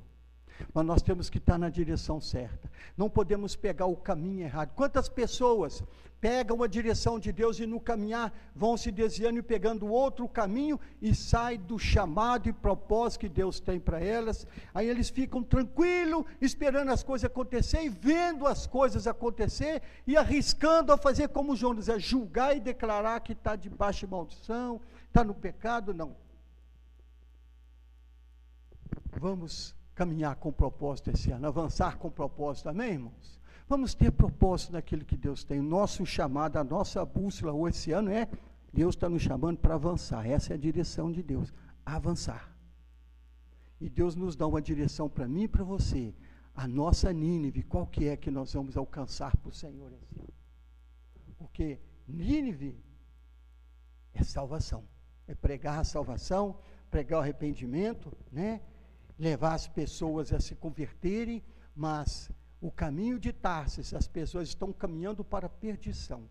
Mas 0.73 0.85
nós 0.85 1.03
temos 1.03 1.29
que 1.29 1.39
estar 1.39 1.59
na 1.59 1.69
direção 1.69 2.21
certa. 2.21 2.71
Não 2.97 3.09
podemos 3.09 3.57
pegar 3.57 3.87
o 3.87 3.97
caminho 3.97 4.43
errado. 4.43 4.73
Quantas 4.75 5.09
pessoas 5.09 5.83
pegam 6.23 6.63
a 6.63 6.69
direção 6.69 7.19
de 7.19 7.33
Deus 7.33 7.59
e 7.59 7.67
no 7.67 7.81
caminhar 7.81 8.33
vão 8.55 8.77
se 8.77 8.93
desviando 8.93 9.41
e 9.41 9.43
pegando 9.43 9.89
outro 9.89 10.29
caminho 10.29 10.79
e 11.01 11.13
saem 11.13 11.59
do 11.59 11.81
chamado 11.81 12.49
e 12.49 12.53
propósito 12.53 13.23
que 13.23 13.29
Deus 13.29 13.59
tem 13.59 13.81
para 13.81 14.01
elas. 14.01 14.47
Aí 14.73 14.89
eles 14.89 15.11
ficam 15.11 15.43
tranquilos, 15.43 16.25
esperando 16.41 16.91
as 16.93 17.03
coisas 17.03 17.25
acontecer 17.25 17.83
e 17.83 17.89
vendo 17.89 18.47
as 18.47 18.69
coisas 18.69 19.09
acontecer 19.09 19.83
e 20.07 20.17
arriscando 20.17 20.93
a 20.93 20.97
fazer 20.97 21.29
como 21.29 21.57
João 21.57 21.77
é 21.89 21.99
julgar 21.99 22.57
e 22.57 22.61
declarar 22.61 23.19
que 23.19 23.33
está 23.33 23.57
debaixo 23.57 24.07
de 24.07 24.13
maldição, 24.13 24.81
está 25.09 25.25
no 25.25 25.35
pecado. 25.35 25.93
Não. 25.93 26.15
Vamos 29.19 29.75
caminhar 29.95 30.37
com 30.37 30.53
propósito 30.53 31.11
esse 31.11 31.31
ano, 31.31 31.47
avançar 31.47 31.99
com 31.99 32.11
propósito, 32.11 32.69
amém, 32.69 32.93
irmãos? 32.93 33.41
Vamos 33.69 33.95
ter 33.95 34.11
propósito 34.11 34.73
naquilo 34.73 35.05
que 35.05 35.17
Deus 35.17 35.45
tem. 35.45 35.61
Nosso 35.61 36.05
chamado, 36.05 36.57
a 36.57 36.65
nossa 36.65 37.05
bússola 37.05 37.69
esse 37.71 37.93
ano 37.93 38.11
é 38.11 38.29
Deus 38.73 38.95
está 38.95 39.09
nos 39.09 39.23
chamando 39.23 39.59
para 39.59 39.75
avançar. 39.75 40.27
Essa 40.27 40.53
é 40.53 40.57
a 40.57 40.59
direção 40.59 41.13
de 41.13 41.23
Deus, 41.23 41.53
avançar. 41.85 42.51
E 43.81 43.91
Deus 43.91 44.15
nos 44.17 44.35
dá 44.35 44.47
uma 44.47 44.63
direção 44.63 45.09
para 45.09 45.29
mim 45.29 45.43
e 45.43 45.49
para 45.49 45.65
você. 45.65 46.15
A 46.55 46.67
nossa 46.67 47.13
Nínive, 47.13 47.63
qual 47.63 47.87
que 47.87 48.09
é 48.09 48.17
que 48.17 48.31
nós 48.31 48.53
vamos 48.53 48.77
alcançar 48.77 49.37
para 49.37 49.49
o 49.49 49.53
Senhor 49.53 49.93
esse 49.93 50.19
ano? 50.19 50.33
Porque 51.37 51.81
Nínive 52.07 52.79
é 54.15 54.23
salvação. 54.23 54.85
É 55.27 55.35
pregar 55.35 55.79
a 55.81 55.85
salvação, 55.85 56.59
pregar 56.91 57.19
o 57.19 57.23
arrependimento, 57.23 58.13
né? 58.31 58.61
Levar 59.23 59.55
as 59.55 59.69
pessoas 59.69 60.33
a 60.33 60.41
se 60.41 60.57
converterem, 60.57 61.45
mas 61.77 62.29
o 62.61 62.73
caminho 62.73 63.21
de 63.21 63.33
Tarsis, 63.33 63.95
as 63.95 64.09
pessoas 64.09 64.49
estão 64.49 64.73
caminhando 64.73 65.23
para 65.23 65.47
a 65.47 65.49
perdição. 65.49 66.29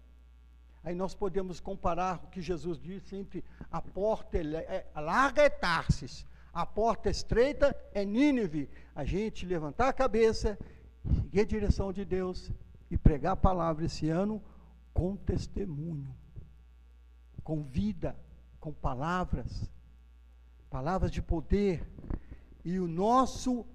Aí 0.84 0.94
nós 0.94 1.16
podemos 1.16 1.62
comparar 1.62 2.22
o 2.22 2.28
que 2.28 2.42
Jesus 2.42 2.78
disse 2.78 3.16
entre 3.16 3.46
a 3.72 3.82
porta 3.82 4.38
é, 4.38 4.86
larga 4.94 5.42
é 5.42 5.50
Tarsis, 5.50 6.26
a 6.54 6.66
porta 6.66 7.10
estreita 7.10 7.74
é 7.94 8.04
Nínive. 8.04 8.70
A 8.94 9.06
gente 9.06 9.46
levantar 9.46 9.88
a 9.88 9.94
cabeça, 9.94 10.60
seguir 11.16 11.40
a 11.40 11.46
direção 11.46 11.94
de 11.94 12.04
Deus 12.04 12.52
e 12.90 12.98
pregar 12.98 13.34
a 13.34 13.38
palavra 13.38 13.86
esse 13.86 14.10
ano 14.10 14.44
com 14.94 15.16
testemunho, 15.16 16.14
com 17.42 17.64
vida, 17.64 18.18
com 18.60 18.74
palavras, 18.74 19.72
palavras 20.70 21.10
de 21.10 21.22
poder, 21.22 21.88
e 22.64 22.80
o 22.80 22.88
nosso 22.88 23.66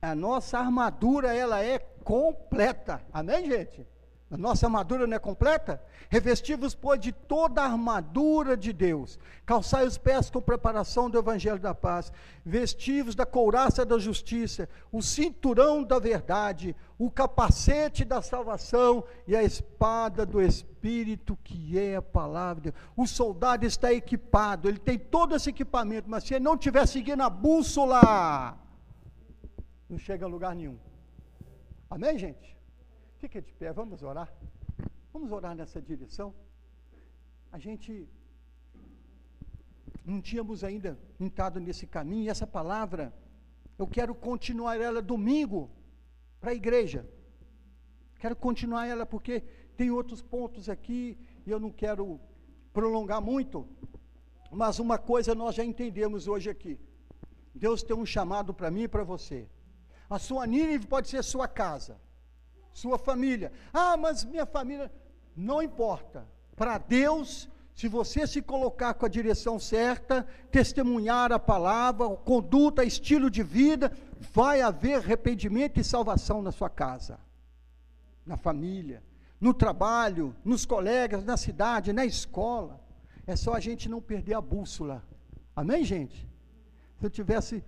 a 0.00 0.14
nossa 0.14 0.58
armadura 0.58 1.34
ela 1.34 1.64
é 1.64 1.78
completa. 1.78 3.00
Amém, 3.10 3.46
gente? 3.50 3.86
A 4.34 4.36
nossa 4.36 4.66
armadura 4.66 5.06
não 5.06 5.14
é 5.14 5.18
completa? 5.20 5.80
Revestivos, 6.10 6.74
pois, 6.74 6.98
de 6.98 7.12
toda 7.12 7.62
a 7.62 7.66
armadura 7.66 8.56
de 8.56 8.72
Deus. 8.72 9.16
Calçai 9.46 9.86
os 9.86 9.96
pés 9.96 10.28
com 10.28 10.42
preparação 10.42 11.08
do 11.08 11.16
Evangelho 11.16 11.60
da 11.60 11.72
paz. 11.72 12.12
Vestivos 12.44 13.14
da 13.14 13.24
couraça 13.24 13.86
da 13.86 13.96
justiça. 13.96 14.68
O 14.90 15.00
cinturão 15.00 15.84
da 15.84 16.00
verdade. 16.00 16.74
O 16.98 17.08
capacete 17.12 18.04
da 18.04 18.20
salvação. 18.20 19.04
E 19.24 19.36
a 19.36 19.44
espada 19.44 20.26
do 20.26 20.42
Espírito, 20.42 21.38
que 21.44 21.78
é 21.78 21.94
a 21.94 22.02
palavra 22.02 22.60
de 22.60 22.70
Deus. 22.72 22.84
O 22.96 23.06
soldado 23.06 23.64
está 23.64 23.92
equipado. 23.92 24.68
Ele 24.68 24.80
tem 24.80 24.98
todo 24.98 25.36
esse 25.36 25.50
equipamento. 25.50 26.10
Mas 26.10 26.24
se 26.24 26.34
ele 26.34 26.42
não 26.42 26.54
estiver 26.54 26.88
seguindo 26.88 27.20
a 27.20 27.30
bússola, 27.30 28.58
não 29.88 29.96
chega 29.96 30.26
a 30.26 30.28
lugar 30.28 30.56
nenhum. 30.56 30.76
Amém, 31.88 32.18
gente? 32.18 32.53
Fique 33.24 33.40
de 33.40 33.54
pé, 33.54 33.72
vamos 33.72 34.02
orar. 34.02 34.30
Vamos 35.10 35.32
orar 35.32 35.54
nessa 35.56 35.80
direção. 35.80 36.34
A 37.50 37.58
gente 37.58 38.06
não 40.04 40.20
tínhamos 40.20 40.62
ainda 40.62 40.98
entrado 41.18 41.58
nesse 41.58 41.86
caminho, 41.86 42.24
e 42.24 42.28
essa 42.28 42.46
palavra, 42.46 43.14
eu 43.78 43.86
quero 43.86 44.14
continuar 44.14 44.78
ela 44.78 45.00
domingo 45.00 45.70
para 46.38 46.50
a 46.50 46.54
igreja. 46.54 47.08
Quero 48.18 48.36
continuar 48.36 48.86
ela 48.86 49.06
porque 49.06 49.42
Tem 49.74 49.90
outros 49.90 50.20
pontos 50.22 50.68
aqui, 50.68 51.18
e 51.46 51.50
eu 51.50 51.58
não 51.58 51.70
quero 51.70 52.20
prolongar 52.74 53.22
muito, 53.22 53.66
mas 54.50 54.78
uma 54.78 54.98
coisa 54.98 55.34
nós 55.34 55.54
já 55.54 55.64
entendemos 55.64 56.28
hoje 56.28 56.50
aqui. 56.50 56.78
Deus 57.54 57.82
tem 57.82 57.96
um 57.96 58.06
chamado 58.06 58.52
para 58.52 58.70
mim 58.70 58.82
e 58.82 58.88
para 58.88 59.02
você. 59.02 59.48
A 60.10 60.18
sua 60.18 60.46
Nínive 60.46 60.86
pode 60.86 61.08
ser 61.08 61.24
sua 61.24 61.48
casa, 61.48 61.98
sua 62.74 62.98
família. 62.98 63.50
Ah, 63.72 63.96
mas 63.96 64.24
minha 64.24 64.44
família. 64.44 64.92
Não 65.34 65.62
importa. 65.62 66.26
Para 66.54 66.76
Deus, 66.76 67.48
se 67.74 67.88
você 67.88 68.26
se 68.26 68.42
colocar 68.42 68.94
com 68.94 69.06
a 69.06 69.08
direção 69.08 69.58
certa, 69.58 70.26
testemunhar 70.50 71.32
a 71.32 71.38
palavra, 71.38 72.08
conduta, 72.16 72.84
estilo 72.84 73.30
de 73.30 73.42
vida, 73.42 73.90
vai 74.32 74.60
haver 74.60 74.96
arrependimento 74.96 75.80
e 75.80 75.84
salvação 75.84 76.42
na 76.42 76.52
sua 76.52 76.68
casa, 76.68 77.18
na 78.26 78.36
família, 78.36 79.02
no 79.40 79.52
trabalho, 79.52 80.34
nos 80.44 80.66
colegas, 80.66 81.24
na 81.24 81.36
cidade, 81.36 81.92
na 81.92 82.04
escola. 82.04 82.80
É 83.26 83.34
só 83.34 83.54
a 83.54 83.60
gente 83.60 83.88
não 83.88 84.00
perder 84.00 84.34
a 84.34 84.40
bússola. 84.40 85.02
Amém, 85.56 85.84
gente? 85.84 86.28
Se 86.98 87.06
eu 87.06 87.10
tivesse 87.10 87.64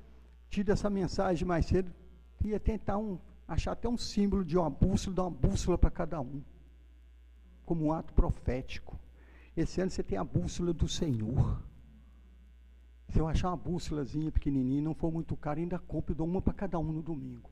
tido 0.49 0.71
essa 0.71 0.89
mensagem 0.89 1.47
mais 1.47 1.67
cedo, 1.67 1.93
ia 2.45 2.61
tentar 2.61 2.99
um, 2.99 3.19
achar 3.47 3.73
até 3.73 3.89
um 3.89 3.97
símbolo 3.97 4.45
de 4.45 4.57
uma 4.57 4.69
bússola, 4.69 5.17
dar 5.17 5.23
uma 5.23 5.31
bússola 5.31 5.79
para 5.79 5.91
cada 5.91 6.21
um, 6.21 6.43
como 7.65 7.87
um 7.87 7.93
ato 7.93 8.13
profético. 8.13 8.99
Esse 9.57 9.81
ano 9.81 9.91
você 9.91 10.03
tem 10.03 10.19
a 10.19 10.25
bússola 10.25 10.73
do 10.73 10.89
Senhor. 10.89 11.63
Se 13.09 13.19
eu 13.19 13.29
achar 13.29 13.49
uma 13.49 13.57
bússolazinha 13.57 14.33
pequenininha, 14.33 14.83
não 14.83 14.95
for 14.95 15.13
muito 15.13 15.37
caro, 15.37 15.61
ainda 15.61 15.79
compro 15.79 16.13
e 16.13 16.17
dou 16.17 16.27
uma 16.27 16.43
para 16.43 16.53
cada 16.53 16.79
um 16.79 16.93
no 16.93 17.03
domingo. 17.03 17.51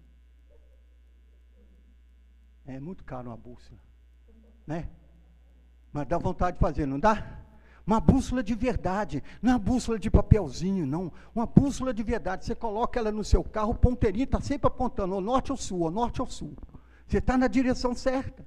É 2.66 2.80
muito 2.80 3.04
caro 3.04 3.28
uma 3.28 3.36
bússola, 3.36 3.80
né? 4.66 4.90
Mas 5.92 6.08
dá 6.08 6.18
vontade 6.18 6.56
de 6.56 6.60
fazer, 6.60 6.86
não 6.86 6.98
dá? 6.98 7.43
Uma 7.86 8.00
bússola 8.00 8.42
de 8.42 8.54
verdade, 8.54 9.22
não 9.42 9.52
é 9.52 9.54
uma 9.54 9.58
bússola 9.58 9.98
de 9.98 10.10
papelzinho, 10.10 10.86
não. 10.86 11.12
Uma 11.34 11.44
bússola 11.44 11.92
de 11.92 12.02
verdade. 12.02 12.44
Você 12.44 12.54
coloca 12.54 12.98
ela 12.98 13.12
no 13.12 13.22
seu 13.22 13.44
carro, 13.44 13.72
o 13.72 13.74
ponteirinho 13.74 14.24
está 14.24 14.40
sempre 14.40 14.66
apontando 14.68 15.14
ao 15.14 15.20
norte 15.20 15.52
ou 15.52 15.58
sul, 15.58 15.84
ao 15.84 15.90
norte 15.90 16.22
ou 16.22 16.26
sul. 16.26 16.56
Você 17.06 17.18
está 17.18 17.36
na 17.36 17.46
direção 17.46 17.94
certa. 17.94 18.44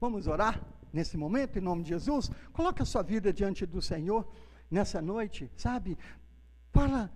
Vamos 0.00 0.26
orar 0.26 0.60
nesse 0.92 1.16
momento, 1.16 1.58
em 1.58 1.62
nome 1.62 1.82
de 1.82 1.90
Jesus? 1.90 2.30
Coloque 2.52 2.82
a 2.82 2.84
sua 2.84 3.02
vida 3.02 3.32
diante 3.32 3.66
do 3.66 3.82
Senhor 3.82 4.26
nessa 4.70 5.02
noite, 5.02 5.50
sabe? 5.54 5.98
Fala, 6.72 7.10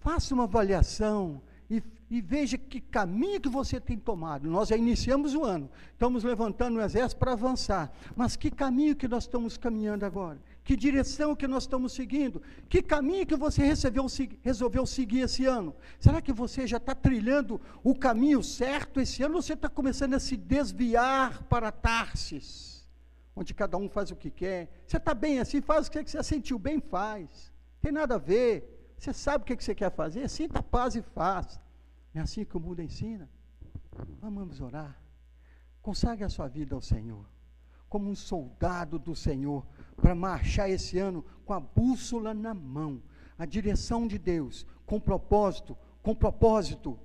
faça 0.00 0.34
uma 0.34 0.44
avaliação 0.44 1.40
e, 1.70 1.82
e, 2.10 2.20
veja 2.20 2.56
que 2.58 2.80
caminho 2.80 3.40
que 3.40 3.48
você 3.48 3.80
tem 3.80 3.98
tomado. 3.98 4.48
Nós 4.48 4.68
já 4.68 4.76
iniciamos 4.76 5.34
o 5.34 5.42
ano, 5.42 5.70
estamos 5.90 6.22
levantando 6.22 6.78
o 6.78 6.82
exército 6.82 7.18
para 7.18 7.32
avançar. 7.32 7.90
Mas 8.14 8.36
que 8.36 8.50
caminho 8.50 8.94
que 8.94 9.08
nós 9.08 9.24
estamos 9.24 9.56
caminhando 9.56 10.04
agora? 10.04 10.38
Que 10.66 10.76
direção 10.76 11.36
que 11.36 11.46
nós 11.46 11.62
estamos 11.62 11.92
seguindo? 11.92 12.42
Que 12.68 12.82
caminho 12.82 13.24
que 13.24 13.36
você 13.36 13.64
recebeu, 13.64 14.04
resolveu 14.42 14.84
seguir 14.84 15.20
esse 15.20 15.46
ano? 15.46 15.76
Será 16.00 16.20
que 16.20 16.32
você 16.32 16.66
já 16.66 16.78
está 16.78 16.92
trilhando 16.92 17.60
o 17.84 17.94
caminho 17.94 18.42
certo 18.42 18.98
esse 18.98 19.22
ano 19.22 19.36
ou 19.36 19.42
você 19.42 19.52
está 19.52 19.68
começando 19.68 20.14
a 20.14 20.18
se 20.18 20.36
desviar 20.36 21.44
para 21.44 21.70
Tarsis? 21.70 22.84
Onde 23.36 23.54
cada 23.54 23.76
um 23.76 23.88
faz 23.88 24.10
o 24.10 24.16
que 24.16 24.28
quer. 24.28 24.82
Você 24.84 24.96
está 24.96 25.14
bem 25.14 25.38
assim, 25.38 25.60
faz 25.60 25.86
o 25.86 25.90
que 25.92 26.02
você 26.02 26.20
sentiu 26.24 26.58
bem, 26.58 26.80
faz. 26.80 27.52
Tem 27.80 27.92
nada 27.92 28.16
a 28.16 28.18
ver. 28.18 28.92
Você 28.98 29.12
sabe 29.12 29.42
o 29.42 29.46
que 29.46 29.62
você 29.62 29.72
quer 29.72 29.92
fazer? 29.92 30.28
Sinta 30.28 30.60
paz 30.64 30.96
e 30.96 31.02
faça. 31.02 31.62
É 32.12 32.18
assim 32.18 32.44
que 32.44 32.56
o 32.56 32.60
mundo 32.60 32.82
ensina. 32.82 33.30
Vamos 34.20 34.60
orar. 34.60 35.00
Consagre 35.80 36.24
a 36.24 36.28
sua 36.28 36.48
vida 36.48 36.74
ao 36.74 36.82
Senhor, 36.82 37.24
como 37.88 38.10
um 38.10 38.14
soldado 38.14 38.98
do 38.98 39.14
Senhor, 39.14 39.64
para 39.96 40.14
marchar 40.14 40.68
esse 40.68 40.98
ano 40.98 41.24
com 41.44 41.52
a 41.52 41.60
bússola 41.60 42.34
na 42.34 42.52
mão, 42.52 43.02
a 43.38 43.46
direção 43.46 44.06
de 44.06 44.18
Deus, 44.18 44.66
com 44.84 45.00
propósito, 45.00 45.76
com 46.02 46.14
propósito, 46.14 46.98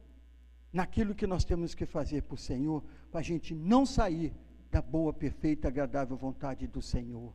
naquilo 0.71 1.15
que 1.15 1.27
nós 1.27 1.43
temos 1.43 1.75
que 1.75 1.85
fazer 1.85 2.23
para 2.23 2.35
o 2.35 2.37
Senhor, 2.37 2.83
para 3.11 3.19
a 3.19 3.23
gente 3.23 3.53
não 3.53 3.85
sair 3.85 4.33
da 4.69 4.81
boa, 4.81 5.11
perfeita, 5.13 5.67
agradável 5.67 6.15
vontade 6.15 6.65
do 6.65 6.81
Senhor 6.81 7.33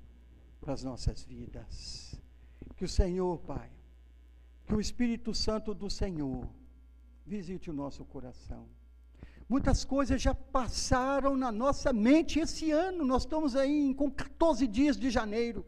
para 0.60 0.72
as 0.72 0.82
nossas 0.82 1.22
vidas. 1.22 2.20
Que 2.76 2.84
o 2.84 2.88
Senhor, 2.88 3.38
Pai, 3.40 3.70
que 4.66 4.74
o 4.74 4.80
Espírito 4.80 5.34
Santo 5.34 5.74
do 5.74 5.88
Senhor 5.88 6.48
visite 7.24 7.70
o 7.70 7.74
nosso 7.74 8.04
coração. 8.04 8.66
Muitas 9.48 9.84
coisas 9.84 10.20
já 10.20 10.34
passaram 10.34 11.36
na 11.36 11.52
nossa 11.52 11.92
mente 11.92 12.40
esse 12.40 12.72
ano, 12.72 13.04
nós 13.04 13.22
estamos 13.22 13.54
aí 13.54 13.94
com 13.94 14.10
14 14.10 14.66
dias 14.66 14.96
de 14.96 15.08
janeiro, 15.08 15.64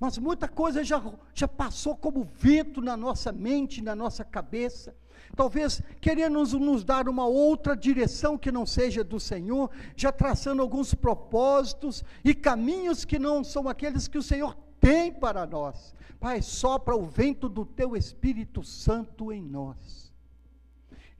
mas 0.00 0.18
muita 0.18 0.48
coisa 0.48 0.82
já, 0.82 1.00
já 1.32 1.46
passou 1.46 1.96
como 1.96 2.24
vento 2.24 2.80
na 2.80 2.96
nossa 2.96 3.30
mente, 3.30 3.82
na 3.82 3.94
nossa 3.94 4.24
cabeça. 4.24 4.96
Talvez 5.36 5.80
querendo 6.00 6.32
nos, 6.32 6.52
nos 6.54 6.82
dar 6.82 7.08
uma 7.08 7.24
outra 7.24 7.76
direção 7.76 8.36
que 8.36 8.50
não 8.50 8.66
seja 8.66 9.04
do 9.04 9.20
Senhor, 9.20 9.70
já 9.94 10.10
traçando 10.10 10.60
alguns 10.60 10.92
propósitos 10.92 12.02
e 12.24 12.34
caminhos 12.34 13.04
que 13.04 13.18
não 13.18 13.44
são 13.44 13.68
aqueles 13.68 14.08
que 14.08 14.18
o 14.18 14.22
Senhor 14.22 14.56
tem 14.80 15.12
para 15.12 15.46
nós. 15.46 15.94
Pai, 16.18 16.42
sopra 16.42 16.96
o 16.96 17.06
vento 17.06 17.48
do 17.48 17.64
teu 17.64 17.96
Espírito 17.96 18.64
Santo 18.64 19.32
em 19.32 19.42
nós. 19.42 20.09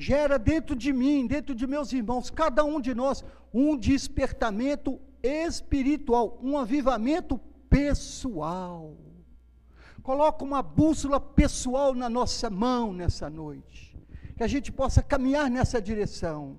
Gera 0.00 0.38
dentro 0.38 0.74
de 0.74 0.94
mim, 0.94 1.26
dentro 1.26 1.54
de 1.54 1.66
meus 1.66 1.92
irmãos, 1.92 2.30
cada 2.30 2.64
um 2.64 2.80
de 2.80 2.94
nós, 2.94 3.22
um 3.52 3.76
despertamento 3.76 4.98
espiritual, 5.22 6.38
um 6.42 6.56
avivamento 6.56 7.38
pessoal. 7.68 8.96
Coloca 10.02 10.42
uma 10.42 10.62
bússola 10.62 11.20
pessoal 11.20 11.94
na 11.94 12.08
nossa 12.08 12.48
mão 12.48 12.94
nessa 12.94 13.28
noite. 13.28 13.94
Que 14.38 14.42
a 14.42 14.46
gente 14.46 14.72
possa 14.72 15.02
caminhar 15.02 15.50
nessa 15.50 15.82
direção 15.82 16.58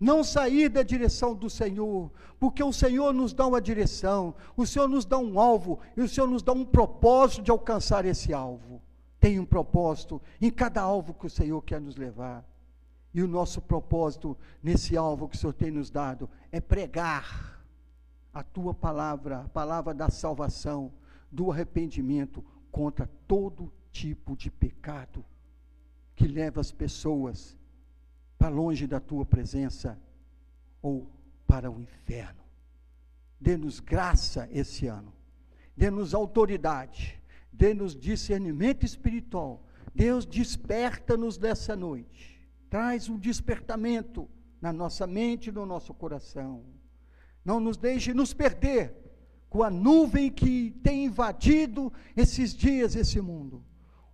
não 0.00 0.24
sair 0.24 0.68
da 0.68 0.82
direção 0.82 1.32
do 1.32 1.48
Senhor, 1.48 2.10
porque 2.40 2.64
o 2.64 2.72
Senhor 2.72 3.14
nos 3.14 3.32
dá 3.32 3.46
uma 3.46 3.60
direção, 3.60 4.34
o 4.56 4.66
Senhor 4.66 4.88
nos 4.88 5.04
dá 5.04 5.16
um 5.16 5.38
alvo 5.38 5.78
e 5.96 6.00
o 6.00 6.08
Senhor 6.08 6.26
nos 6.26 6.42
dá 6.42 6.52
um 6.52 6.64
propósito 6.64 7.42
de 7.42 7.52
alcançar 7.52 8.04
esse 8.04 8.32
alvo. 8.32 8.82
Tem 9.20 9.38
um 9.38 9.46
propósito 9.46 10.20
em 10.40 10.50
cada 10.50 10.82
alvo 10.82 11.14
que 11.14 11.26
o 11.26 11.30
Senhor 11.30 11.62
quer 11.62 11.80
nos 11.80 11.94
levar. 11.94 12.44
E 13.14 13.22
o 13.22 13.28
nosso 13.28 13.62
propósito 13.62 14.36
nesse 14.62 14.96
alvo 14.96 15.28
que 15.28 15.36
o 15.36 15.38
Senhor 15.38 15.52
tem 15.54 15.70
nos 15.70 15.88
dado 15.88 16.28
é 16.50 16.60
pregar 16.60 17.64
a 18.32 18.42
tua 18.42 18.74
palavra, 18.74 19.42
a 19.42 19.48
palavra 19.48 19.94
da 19.94 20.10
salvação, 20.10 20.92
do 21.30 21.50
arrependimento 21.50 22.44
contra 22.70 23.08
todo 23.26 23.72
tipo 23.92 24.36
de 24.36 24.50
pecado 24.50 25.24
que 26.14 26.26
leva 26.26 26.60
as 26.60 26.72
pessoas 26.72 27.56
para 28.38 28.48
longe 28.48 28.86
da 28.86 29.00
tua 29.00 29.24
presença 29.24 29.98
ou 30.82 31.10
para 31.46 31.70
o 31.70 31.80
inferno. 31.80 32.42
Dê-nos 33.40 33.80
graça 33.80 34.48
esse 34.52 34.86
ano, 34.86 35.12
dê-nos 35.76 36.14
autoridade, 36.14 37.20
dê-nos 37.52 37.94
discernimento 37.94 38.84
espiritual. 38.84 39.62
Deus, 39.94 40.26
desperta-nos 40.26 41.38
dessa 41.38 41.76
noite, 41.76 42.33
traz 42.74 43.08
um 43.08 43.16
despertamento 43.16 44.28
na 44.60 44.72
nossa 44.72 45.06
mente 45.06 45.48
e 45.48 45.52
no 45.52 45.64
nosso 45.64 45.94
coração. 45.94 46.64
Não 47.44 47.60
nos 47.60 47.76
deixe 47.76 48.12
nos 48.12 48.34
perder 48.34 48.92
com 49.48 49.62
a 49.62 49.70
nuvem 49.70 50.28
que 50.28 50.72
tem 50.82 51.04
invadido 51.04 51.92
esses 52.16 52.52
dias, 52.52 52.96
esse 52.96 53.20
mundo. 53.20 53.64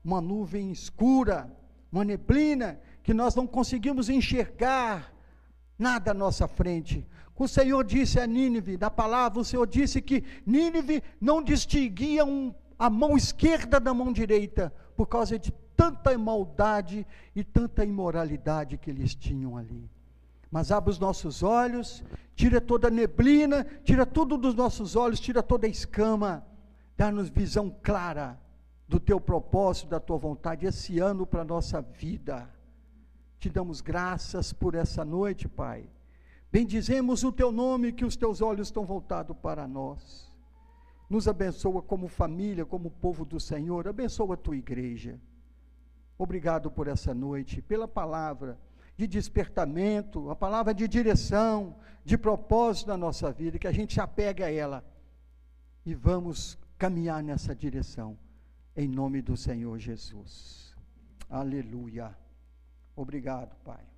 Uma 0.04 0.20
nuvem 0.20 0.70
escura, 0.70 1.50
uma 1.90 2.04
neblina 2.04 2.78
que 3.02 3.14
nós 3.14 3.34
não 3.34 3.46
conseguimos 3.46 4.10
enxergar 4.10 5.10
nada 5.78 6.10
à 6.10 6.14
nossa 6.14 6.46
frente. 6.46 7.08
O 7.34 7.48
Senhor 7.48 7.82
disse 7.82 8.20
a 8.20 8.26
Nínive, 8.26 8.76
da 8.76 8.90
palavra, 8.90 9.40
o 9.40 9.44
Senhor 9.44 9.66
disse 9.66 10.02
que 10.02 10.22
Nínive 10.44 11.02
não 11.18 11.42
distinguia 11.42 12.26
um, 12.26 12.54
a 12.78 12.90
mão 12.90 13.16
esquerda 13.16 13.80
da 13.80 13.94
mão 13.94 14.12
direita, 14.12 14.70
por 14.94 15.06
causa 15.06 15.38
de 15.38 15.50
tanta 15.80 16.16
maldade 16.18 17.06
e 17.34 17.42
tanta 17.42 17.86
imoralidade 17.86 18.76
que 18.76 18.90
eles 18.90 19.14
tinham 19.14 19.56
ali. 19.56 19.90
Mas 20.50 20.70
abre 20.70 20.90
os 20.90 20.98
nossos 20.98 21.42
olhos, 21.42 22.04
tira 22.34 22.60
toda 22.60 22.88
a 22.88 22.90
neblina, 22.90 23.64
tira 23.82 24.04
tudo 24.04 24.36
dos 24.36 24.54
nossos 24.54 24.94
olhos, 24.94 25.18
tira 25.18 25.42
toda 25.42 25.66
a 25.66 25.70
escama, 25.70 26.46
dá-nos 26.98 27.30
visão 27.30 27.74
clara 27.82 28.38
do 28.86 29.00
teu 29.00 29.18
propósito, 29.18 29.88
da 29.88 29.98
tua 29.98 30.18
vontade, 30.18 30.66
esse 30.66 30.98
ano 30.98 31.26
para 31.26 31.40
a 31.40 31.46
nossa 31.46 31.80
vida. 31.80 32.50
Te 33.38 33.48
damos 33.48 33.80
graças 33.80 34.52
por 34.52 34.74
essa 34.74 35.02
noite, 35.02 35.48
Pai. 35.48 35.88
Bendizemos 36.52 37.24
o 37.24 37.32
teu 37.32 37.50
nome, 37.50 37.90
que 37.90 38.04
os 38.04 38.16
teus 38.16 38.42
olhos 38.42 38.68
estão 38.68 38.84
voltados 38.84 39.34
para 39.34 39.66
nós. 39.66 40.30
Nos 41.08 41.26
abençoa 41.26 41.80
como 41.80 42.06
família, 42.06 42.66
como 42.66 42.90
povo 42.90 43.24
do 43.24 43.40
Senhor. 43.40 43.88
Abençoa 43.88 44.34
a 44.34 44.36
tua 44.36 44.58
igreja. 44.58 45.18
Obrigado 46.22 46.70
por 46.70 46.86
essa 46.86 47.14
noite, 47.14 47.62
pela 47.62 47.88
palavra. 47.88 48.58
de 48.94 49.06
despertamento, 49.06 50.28
a 50.28 50.36
palavra 50.36 50.74
de 50.74 50.86
direção, 50.86 51.74
de 52.04 52.18
propósito 52.18 52.88
na 52.88 52.96
nossa 52.98 53.32
vida, 53.32 53.58
que 53.58 53.66
a 53.66 53.72
gente 53.72 53.94
se 53.94 54.00
apegue 54.00 54.42
a 54.42 54.52
ela 54.52 54.84
e 55.86 55.94
vamos 55.94 56.58
caminhar 56.76 57.22
nessa 57.22 57.54
direção, 57.54 58.18
em 58.76 58.86
nome 58.86 59.22
do 59.22 59.38
Senhor 59.38 59.78
Jesus. 59.78 60.76
Aleluia. 61.30 62.14
Obrigado, 62.94 63.56
Pai. 63.64 63.89